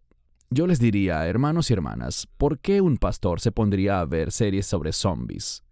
[0.51, 4.67] yo les diría, hermanos y hermanas, ¿por qué un pastor se pondría a ver series
[4.67, 5.65] sobre zombies?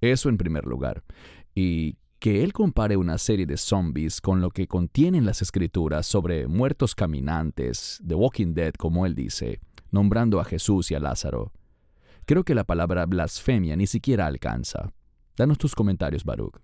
[0.00, 1.02] Eso en primer lugar.
[1.54, 6.46] Y que él compare una serie de zombies con lo que contienen las escrituras sobre
[6.46, 9.60] muertos caminantes, The Walking Dead, como él dice,
[9.90, 11.52] nombrando a Jesús y a Lázaro.
[12.24, 14.92] Creo que la palabra blasfemia ni siquiera alcanza.
[15.36, 16.60] Danos tus comentarios, Baruch.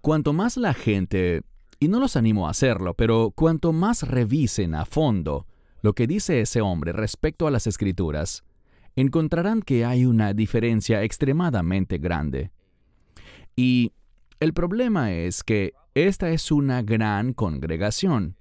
[0.00, 1.42] Cuanto más la gente,
[1.78, 5.46] y no los animo a hacerlo, pero cuanto más revisen a fondo
[5.82, 8.44] lo que dice ese hombre respecto a las escrituras,
[8.96, 12.50] encontrarán que hay una diferencia extremadamente grande.
[13.56, 13.92] Y
[14.40, 18.36] el problema es que esta es una gran congregación.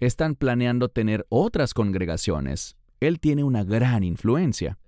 [0.00, 2.76] Están planeando tener otras congregaciones.
[3.00, 4.78] Él tiene una gran influencia.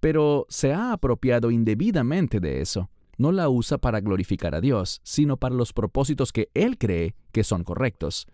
[0.00, 2.90] Pero se ha apropiado indebidamente de eso.
[3.18, 7.44] No la usa para glorificar a Dios, sino para los propósitos que Él cree que
[7.44, 8.26] son correctos,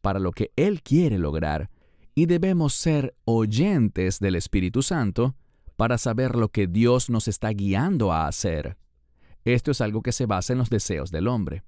[0.00, 1.70] para lo que Él quiere lograr,
[2.14, 5.34] y debemos ser oyentes del Espíritu Santo
[5.76, 8.76] para saber lo que Dios nos está guiando a hacer.
[9.44, 11.64] Esto es algo que se basa en los deseos del hombre.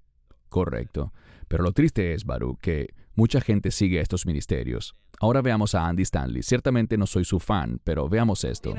[0.49, 1.12] Correcto.
[1.49, 4.95] Pero lo triste es, Baruch, que mucha gente sigue estos ministerios.
[5.20, 6.42] Ahora veamos a Andy Stanley.
[6.42, 8.74] Ciertamente no soy su fan, pero veamos esto.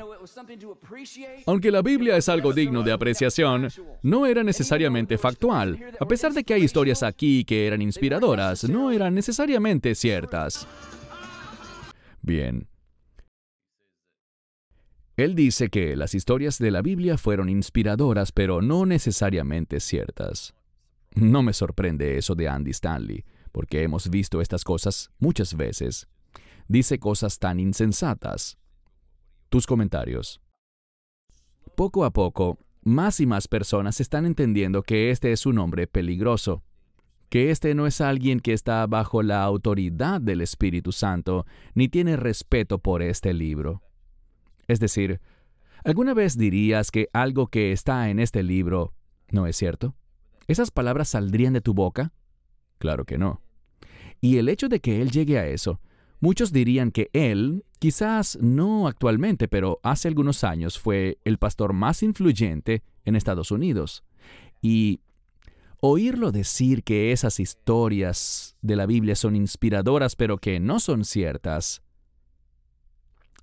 [1.46, 3.68] Aunque la Biblia es algo digno de apreciación,
[4.02, 5.78] no era necesariamente factual.
[5.98, 10.66] A pesar de que hay historias aquí que eran inspiradoras, no eran necesariamente ciertas.
[12.26, 12.68] Bien.
[15.16, 20.52] Él dice que las historias de la Biblia fueron inspiradoras, pero no necesariamente ciertas.
[21.14, 26.08] No me sorprende eso de Andy Stanley, porque hemos visto estas cosas muchas veces.
[26.66, 28.58] Dice cosas tan insensatas.
[29.48, 30.40] Tus comentarios.
[31.76, 36.64] Poco a poco, más y más personas están entendiendo que este es un hombre peligroso
[37.28, 42.16] que este no es alguien que está bajo la autoridad del Espíritu Santo, ni tiene
[42.16, 43.82] respeto por este libro.
[44.68, 45.20] Es decir,
[45.84, 48.94] ¿alguna vez dirías que algo que está en este libro
[49.30, 49.94] no es cierto?
[50.46, 52.12] ¿Esas palabras saldrían de tu boca?
[52.78, 53.42] Claro que no.
[54.20, 55.80] Y el hecho de que él llegue a eso,
[56.20, 62.02] muchos dirían que él, quizás no actualmente, pero hace algunos años fue el pastor más
[62.02, 64.04] influyente en Estados Unidos.
[64.62, 65.00] Y
[65.88, 71.80] Oírlo decir que esas historias de la Biblia son inspiradoras pero que no son ciertas.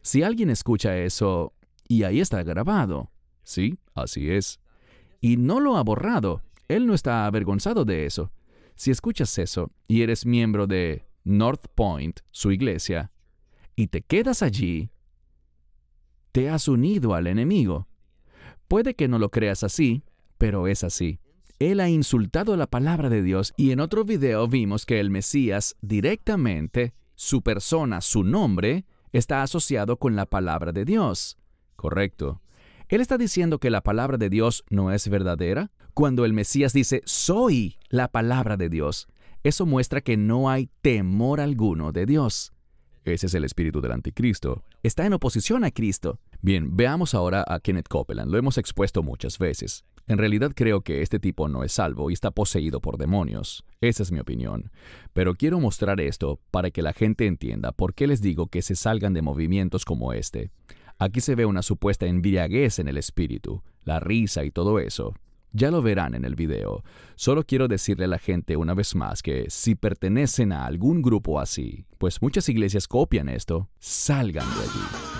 [0.01, 1.53] Si alguien escucha eso,
[1.87, 3.09] y ahí está grabado,
[3.43, 4.59] sí, así es,
[5.21, 8.33] y no lo ha borrado, él no está avergonzado de eso.
[8.75, 13.13] Si escuchas eso y eres miembro de North Point, su iglesia,
[13.73, 14.91] y te quedas allí,
[16.33, 17.87] te has unido al enemigo.
[18.67, 20.03] Puede que no lo creas así,
[20.37, 21.21] pero es así.
[21.59, 25.75] Él ha insultado la palabra de Dios y en otro video vimos que el Mesías
[25.81, 31.37] directamente, su persona, su nombre, está asociado con la palabra de Dios.
[31.75, 32.41] Correcto.
[32.89, 35.71] Él está diciendo que la palabra de Dios no es verdadera.
[35.93, 39.07] Cuando el Mesías dice, soy la palabra de Dios,
[39.43, 42.53] eso muestra que no hay temor alguno de Dios.
[43.03, 44.63] Ese es el espíritu del anticristo.
[44.81, 46.19] Está en oposición a Cristo.
[46.41, 48.31] Bien, veamos ahora a Kenneth Copeland.
[48.31, 49.83] Lo hemos expuesto muchas veces.
[50.07, 53.63] En realidad creo que este tipo no es salvo y está poseído por demonios.
[53.79, 54.71] Esa es mi opinión.
[55.13, 58.75] Pero quiero mostrar esto para que la gente entienda por qué les digo que se
[58.75, 60.51] salgan de movimientos como este.
[60.99, 65.13] Aquí se ve una supuesta embriaguez en el espíritu, la risa y todo eso.
[65.51, 66.83] Ya lo verán en el video.
[67.15, 71.39] Solo quiero decirle a la gente una vez más que si pertenecen a algún grupo
[71.39, 75.12] así, pues muchas iglesias copian esto, salgan de allí.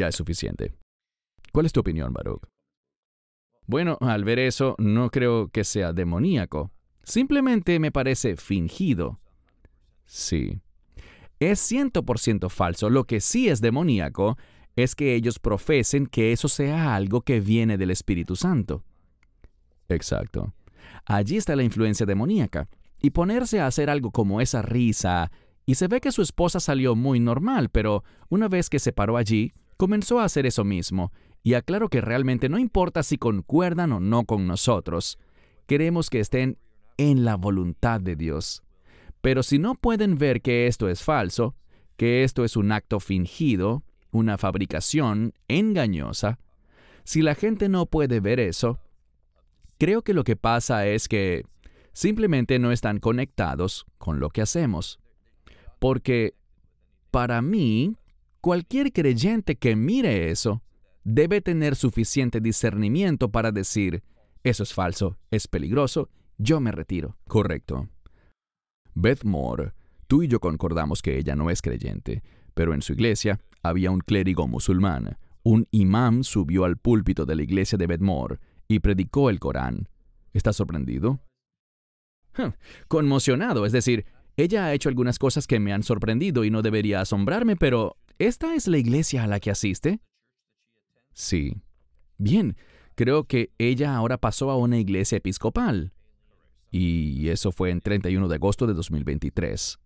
[0.00, 0.72] Ya es suficiente.
[1.52, 2.40] ¿Cuál es tu opinión, Baruch?
[3.66, 6.70] Bueno, al ver eso, no creo que sea demoníaco.
[7.02, 9.20] Simplemente me parece fingido.
[10.06, 10.62] Sí.
[11.38, 12.88] Es ciento por ciento falso.
[12.88, 14.38] Lo que sí es demoníaco
[14.74, 18.82] es que ellos profesen que eso sea algo que viene del Espíritu Santo.
[19.90, 20.54] Exacto.
[21.04, 22.70] Allí está la influencia demoníaca.
[23.02, 25.30] Y ponerse a hacer algo como esa risa,
[25.66, 29.18] y se ve que su esposa salió muy normal, pero una vez que se paró
[29.18, 31.10] allí, comenzó a hacer eso mismo,
[31.42, 35.18] y aclaro que realmente no importa si concuerdan o no con nosotros,
[35.66, 36.58] queremos que estén
[36.98, 38.62] en la voluntad de Dios.
[39.22, 41.56] Pero si no pueden ver que esto es falso,
[41.96, 46.38] que esto es un acto fingido, una fabricación engañosa,
[47.04, 48.80] si la gente no puede ver eso,
[49.78, 51.46] creo que lo que pasa es que
[51.94, 55.00] simplemente no están conectados con lo que hacemos.
[55.78, 56.34] Porque
[57.10, 57.96] para mí,
[58.40, 60.62] cualquier creyente que mire eso
[61.04, 64.02] debe tener suficiente discernimiento para decir,
[64.42, 67.16] eso es falso, es peligroso, yo me retiro.
[67.26, 67.88] Correcto.
[68.94, 69.72] Beth Moore,
[70.06, 72.22] tú y yo concordamos que ella no es creyente,
[72.54, 75.18] pero en su iglesia había un clérigo musulmán.
[75.42, 78.38] Un imán subió al púlpito de la iglesia de Beth Moore
[78.68, 79.88] y predicó el Corán.
[80.32, 81.20] ¿Estás sorprendido?
[82.88, 87.00] conmocionado, es decir, ella ha hecho algunas cosas que me han sorprendido y no debería
[87.00, 90.00] asombrarme, pero ¿esta es la iglesia a la que asiste?
[91.12, 91.56] Sí.
[92.18, 92.56] Bien,
[92.94, 95.92] creo que ella ahora pasó a una iglesia episcopal.
[96.70, 99.78] Y eso fue en 31 de agosto de 2023.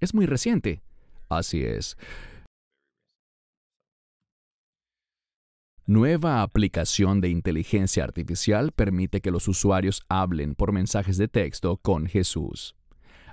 [0.00, 0.82] Es muy reciente.
[1.28, 1.96] Así es.
[5.86, 12.06] Nueva aplicación de inteligencia artificial permite que los usuarios hablen por mensajes de texto con
[12.06, 12.76] Jesús.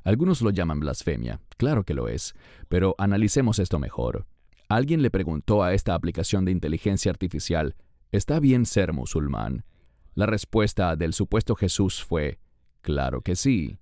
[0.06, 2.34] Algunos lo llaman blasfemia, claro que lo es,
[2.70, 4.26] pero analicemos esto mejor.
[4.68, 7.76] Alguien le preguntó a esta aplicación de inteligencia artificial,
[8.12, 9.66] ¿está bien ser musulmán?
[10.16, 12.40] La respuesta del supuesto Jesús fue,
[12.86, 13.80] Claro que sí.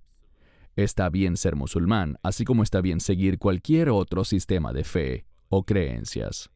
[0.76, 5.64] Está bien ser musulmán, así como está bien seguir cualquier otro sistema de fe o
[5.64, 6.50] creencias.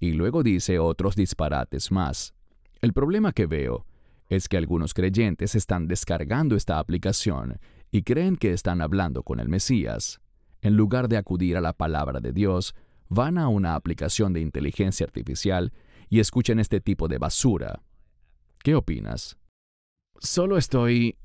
[0.00, 2.34] Y luego dice otros disparates más.
[2.80, 3.86] El problema que veo
[4.28, 7.60] es que algunos creyentes están descargando esta aplicación
[7.90, 10.20] y creen que están hablando con el Mesías.
[10.62, 12.74] En lugar de acudir a la palabra de Dios,
[13.08, 15.72] van a una aplicación de inteligencia artificial
[16.08, 17.82] y escuchan este tipo de basura.
[18.62, 19.36] ¿Qué opinas?
[20.18, 21.16] Solo estoy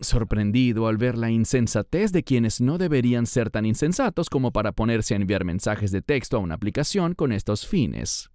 [0.00, 5.14] sorprendido al ver la insensatez de quienes no deberían ser tan insensatos como para ponerse
[5.14, 8.30] a enviar mensajes de texto a una aplicación con estos fines.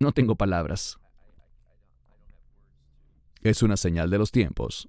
[0.00, 0.98] No tengo palabras.
[3.42, 4.88] Es una señal de los tiempos.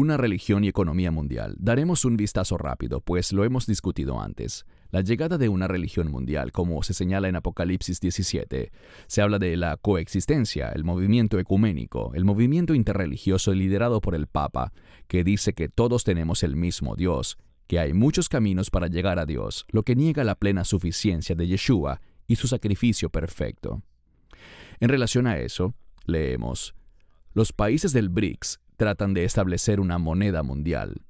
[0.00, 1.56] Una religión y economía mundial.
[1.58, 4.64] Daremos un vistazo rápido, pues lo hemos discutido antes.
[4.92, 8.70] La llegada de una religión mundial, como se señala en Apocalipsis 17,
[9.08, 14.72] se habla de la coexistencia, el movimiento ecuménico, el movimiento interreligioso liderado por el Papa,
[15.08, 17.36] que dice que todos tenemos el mismo Dios,
[17.66, 21.48] que hay muchos caminos para llegar a Dios, lo que niega la plena suficiencia de
[21.48, 23.82] Yeshua y su sacrificio perfecto.
[24.78, 25.74] En relación a eso,
[26.04, 26.76] leemos,
[27.34, 31.02] los países del BRICS tratan de establecer una moneda mundial.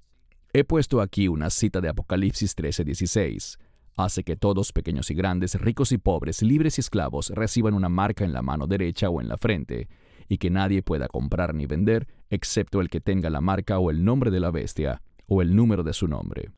[0.53, 3.59] He puesto aquí una cita de Apocalipsis 13:16
[3.95, 8.25] hace que todos, pequeños y grandes, ricos y pobres, libres y esclavos, reciban una marca
[8.25, 9.89] en la mano derecha o en la frente,
[10.29, 14.05] y que nadie pueda comprar ni vender, excepto el que tenga la marca o el
[14.05, 16.53] nombre de la bestia, o el número de su nombre.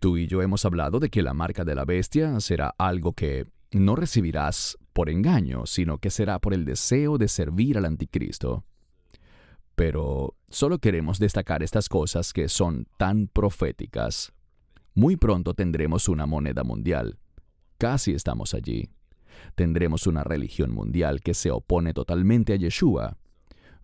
[0.00, 3.46] Tú y yo hemos hablado de que la marca de la bestia será algo que
[3.70, 8.64] no recibirás por engaño, sino que será por el deseo de servir al anticristo.
[9.78, 14.32] Pero solo queremos destacar estas cosas que son tan proféticas.
[14.92, 17.20] Muy pronto tendremos una moneda mundial.
[17.78, 18.90] Casi estamos allí.
[19.54, 23.18] Tendremos una religión mundial que se opone totalmente a Yeshua.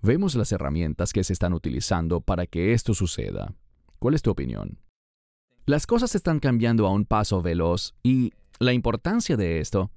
[0.02, 3.54] Vemos las herramientas que se están utilizando para que esto suceda.
[4.00, 4.80] ¿Cuál es tu opinión?
[5.64, 9.92] Las cosas están cambiando a un paso veloz y la importancia de esto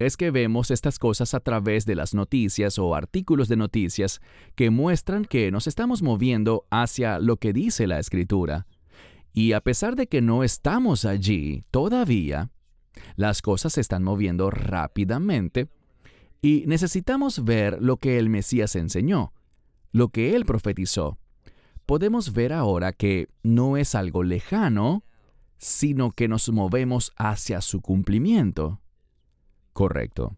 [0.00, 4.22] es que vemos estas cosas a través de las noticias o artículos de noticias
[4.54, 8.66] que muestran que nos estamos moviendo hacia lo que dice la escritura.
[9.34, 12.50] Y a pesar de que no estamos allí todavía,
[13.16, 15.68] las cosas se están moviendo rápidamente
[16.40, 19.34] y necesitamos ver lo que el Mesías enseñó,
[19.92, 21.18] lo que él profetizó.
[21.84, 25.04] Podemos ver ahora que no es algo lejano,
[25.58, 28.80] sino que nos movemos hacia su cumplimiento.
[29.72, 30.36] Correcto.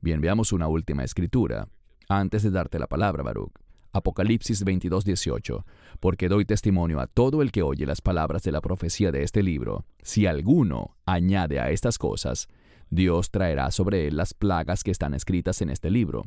[0.00, 1.68] Bien, veamos una última escritura,
[2.08, 3.52] antes de darte la palabra, Baruch.
[3.94, 5.64] Apocalipsis 22:18,
[6.00, 9.42] porque doy testimonio a todo el que oye las palabras de la profecía de este
[9.42, 9.86] libro.
[10.02, 12.48] Si alguno añade a estas cosas,
[12.90, 16.24] Dios traerá sobre él las plagas que están escritas en este libro.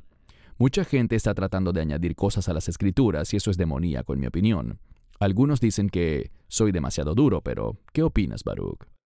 [0.57, 4.22] Mucha gente está tratando de añadir cosas a las escrituras y eso es demoníaco en
[4.22, 4.80] mi opinión.
[5.20, 8.97] Algunos dicen que soy demasiado duro, pero ¿qué opinas, Baruch?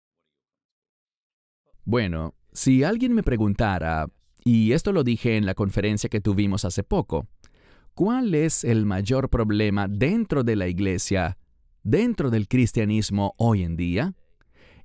[1.86, 4.08] Bueno, si alguien me preguntara,
[4.44, 7.28] y esto lo dije en la conferencia que tuvimos hace poco,
[7.94, 11.38] ¿cuál es el mayor problema dentro de la iglesia,
[11.84, 14.14] dentro del cristianismo hoy en día?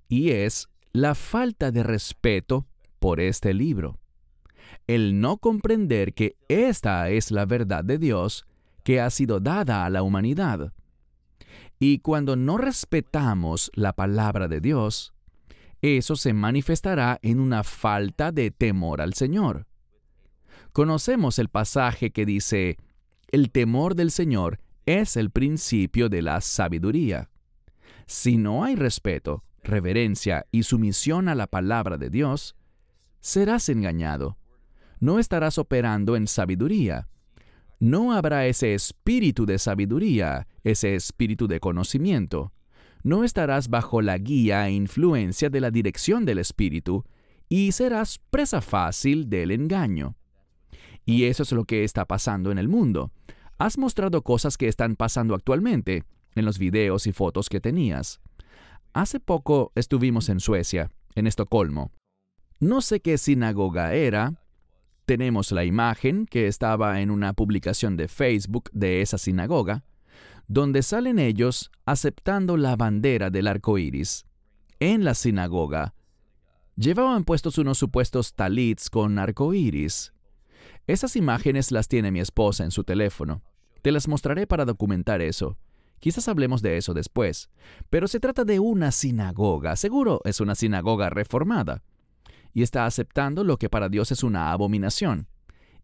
[0.09, 2.67] Y es la falta de respeto
[2.99, 3.99] por este libro.
[4.87, 8.47] El no comprender que esta es la verdad de Dios
[8.85, 10.73] que ha sido dada a la humanidad.
[11.79, 15.13] Y cuando no respetamos la palabra de Dios,
[15.83, 19.67] eso se manifestará en una falta de temor al Señor.
[20.73, 22.77] Conocemos el pasaje que dice,
[23.29, 27.31] el temor del Señor es el principio de la sabiduría.
[28.07, 32.55] Si no hay respeto, reverencia y sumisión a la palabra de Dios,
[33.21, 34.39] serás engañado.
[35.01, 37.09] No estarás operando en sabiduría.
[37.79, 42.53] No habrá ese espíritu de sabiduría, ese espíritu de conocimiento
[43.07, 47.05] no estarás bajo la guía e influencia de la dirección del Espíritu
[47.49, 50.17] y serás presa fácil del engaño.
[51.05, 53.13] Y eso es lo que está pasando en el mundo.
[53.59, 56.03] Has mostrado cosas que están pasando actualmente
[56.35, 58.21] en los videos y fotos que tenías.
[58.93, 61.93] Hace poco estuvimos en Suecia, en Estocolmo.
[62.59, 64.43] No sé qué sinagoga era.
[65.05, 69.85] Tenemos la imagen que estaba en una publicación de Facebook de esa sinagoga
[70.49, 74.25] donde salen ellos aceptando la bandera del arco iris.
[74.79, 75.95] En la sinagoga,
[76.77, 80.13] llevaban puestos unos supuestos talits con arco iris.
[80.87, 83.43] Esas imágenes las tiene mi esposa en su teléfono.
[83.83, 85.59] Te las mostraré para documentar eso.
[85.99, 87.51] Quizás hablemos de eso después.
[87.91, 89.75] Pero se trata de una sinagoga.
[89.77, 91.83] Seguro es una sinagoga reformada.
[92.53, 95.29] Y está aceptando lo que para Dios es una abominación.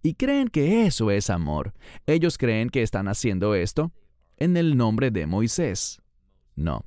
[0.02, 1.74] Y creen que eso es amor.
[2.06, 3.92] Ellos creen que están haciendo esto
[4.42, 6.02] en el nombre de Moisés.
[6.56, 6.84] No,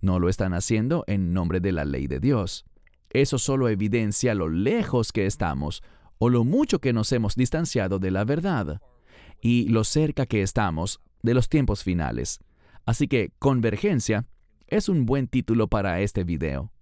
[0.00, 2.64] no lo están haciendo en nombre de la ley de Dios.
[3.10, 5.82] Eso solo evidencia lo lejos que estamos
[6.18, 8.80] o lo mucho que nos hemos distanciado de la verdad
[9.40, 12.38] y lo cerca que estamos de los tiempos finales.
[12.86, 14.26] Así que Convergencia
[14.68, 16.72] es un buen título para este video.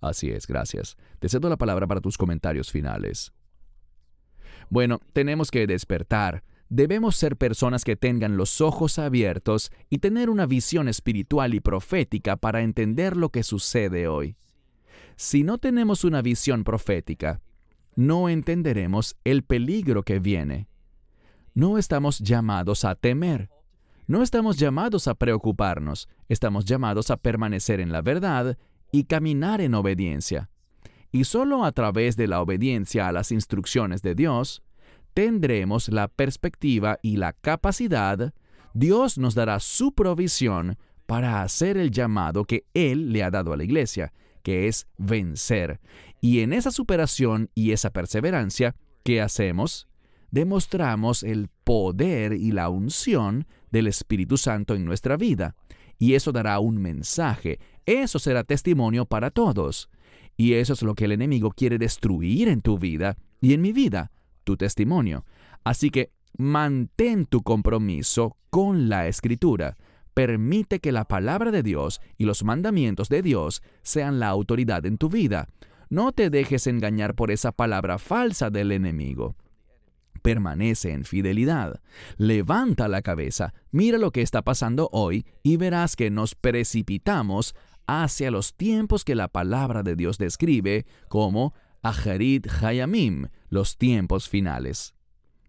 [0.00, 0.96] Así es, gracias.
[1.18, 3.32] Te cedo la palabra para tus comentarios finales.
[4.70, 10.46] Bueno, tenemos que despertar Debemos ser personas que tengan los ojos abiertos y tener una
[10.46, 14.36] visión espiritual y profética para entender lo que sucede hoy.
[15.16, 17.40] Si no tenemos una visión profética,
[17.94, 20.68] no entenderemos el peligro que viene.
[21.54, 23.48] No estamos llamados a temer.
[24.06, 26.08] No estamos llamados a preocuparnos.
[26.28, 28.58] Estamos llamados a permanecer en la verdad
[28.92, 30.50] y caminar en obediencia.
[31.12, 34.62] Y solo a través de la obediencia a las instrucciones de Dios,
[35.16, 38.34] tendremos la perspectiva y la capacidad,
[38.74, 43.56] Dios nos dará su provisión para hacer el llamado que Él le ha dado a
[43.56, 44.12] la iglesia,
[44.42, 45.80] que es vencer.
[46.20, 49.88] Y en esa superación y esa perseverancia, ¿qué hacemos?
[50.30, 55.56] Demostramos el poder y la unción del Espíritu Santo en nuestra vida.
[55.98, 57.58] Y eso dará un mensaje.
[57.86, 59.88] Eso será testimonio para todos.
[60.36, 63.72] Y eso es lo que el enemigo quiere destruir en tu vida y en mi
[63.72, 64.12] vida
[64.46, 65.26] tu testimonio.
[65.64, 69.76] Así que mantén tu compromiso con la escritura.
[70.14, 74.96] Permite que la palabra de Dios y los mandamientos de Dios sean la autoridad en
[74.96, 75.48] tu vida.
[75.90, 79.36] No te dejes engañar por esa palabra falsa del enemigo.
[80.22, 81.80] Permanece en fidelidad.
[82.16, 87.54] Levanta la cabeza, mira lo que está pasando hoy y verás que nos precipitamos
[87.86, 94.94] hacia los tiempos que la palabra de Dios describe como Aharit Hayamim, los tiempos finales.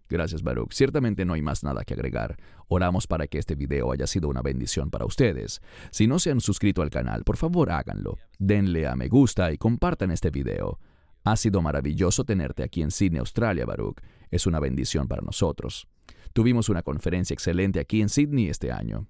[0.08, 0.72] Gracias, Baruch.
[0.72, 2.36] Ciertamente no hay más nada que agregar.
[2.66, 5.60] Oramos para que este video haya sido una bendición para ustedes.
[5.90, 8.16] Si no se han suscrito al canal, por favor háganlo.
[8.38, 10.78] Denle a me gusta y compartan este video.
[11.24, 14.00] Ha sido maravilloso tenerte aquí en Sydney, Australia, Baruch.
[14.30, 15.86] Es una bendición para nosotros.
[16.32, 19.08] Tuvimos una conferencia excelente aquí en Sydney este año.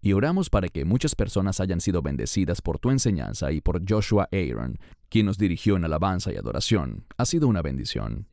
[0.00, 4.28] Y oramos para que muchas personas hayan sido bendecidas por tu enseñanza y por Joshua
[4.32, 7.06] Aaron, quien nos dirigió en alabanza y adoración.
[7.16, 8.28] Ha sido una bendición.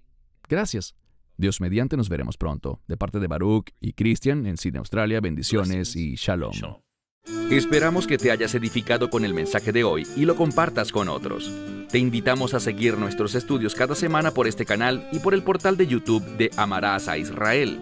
[0.48, 0.96] Gracias.
[1.38, 2.82] Dios mediante nos veremos pronto.
[2.88, 6.54] De parte de Baruch y Christian en Sydney, Australia, bendiciones y shalom.
[7.50, 11.52] Esperamos que te hayas edificado con el mensaje de hoy y lo compartas con otros.
[11.90, 15.78] Te invitamos a seguir nuestros estudios cada semana por este canal y por el portal
[15.78, 17.82] de YouTube de Amarás a Israel.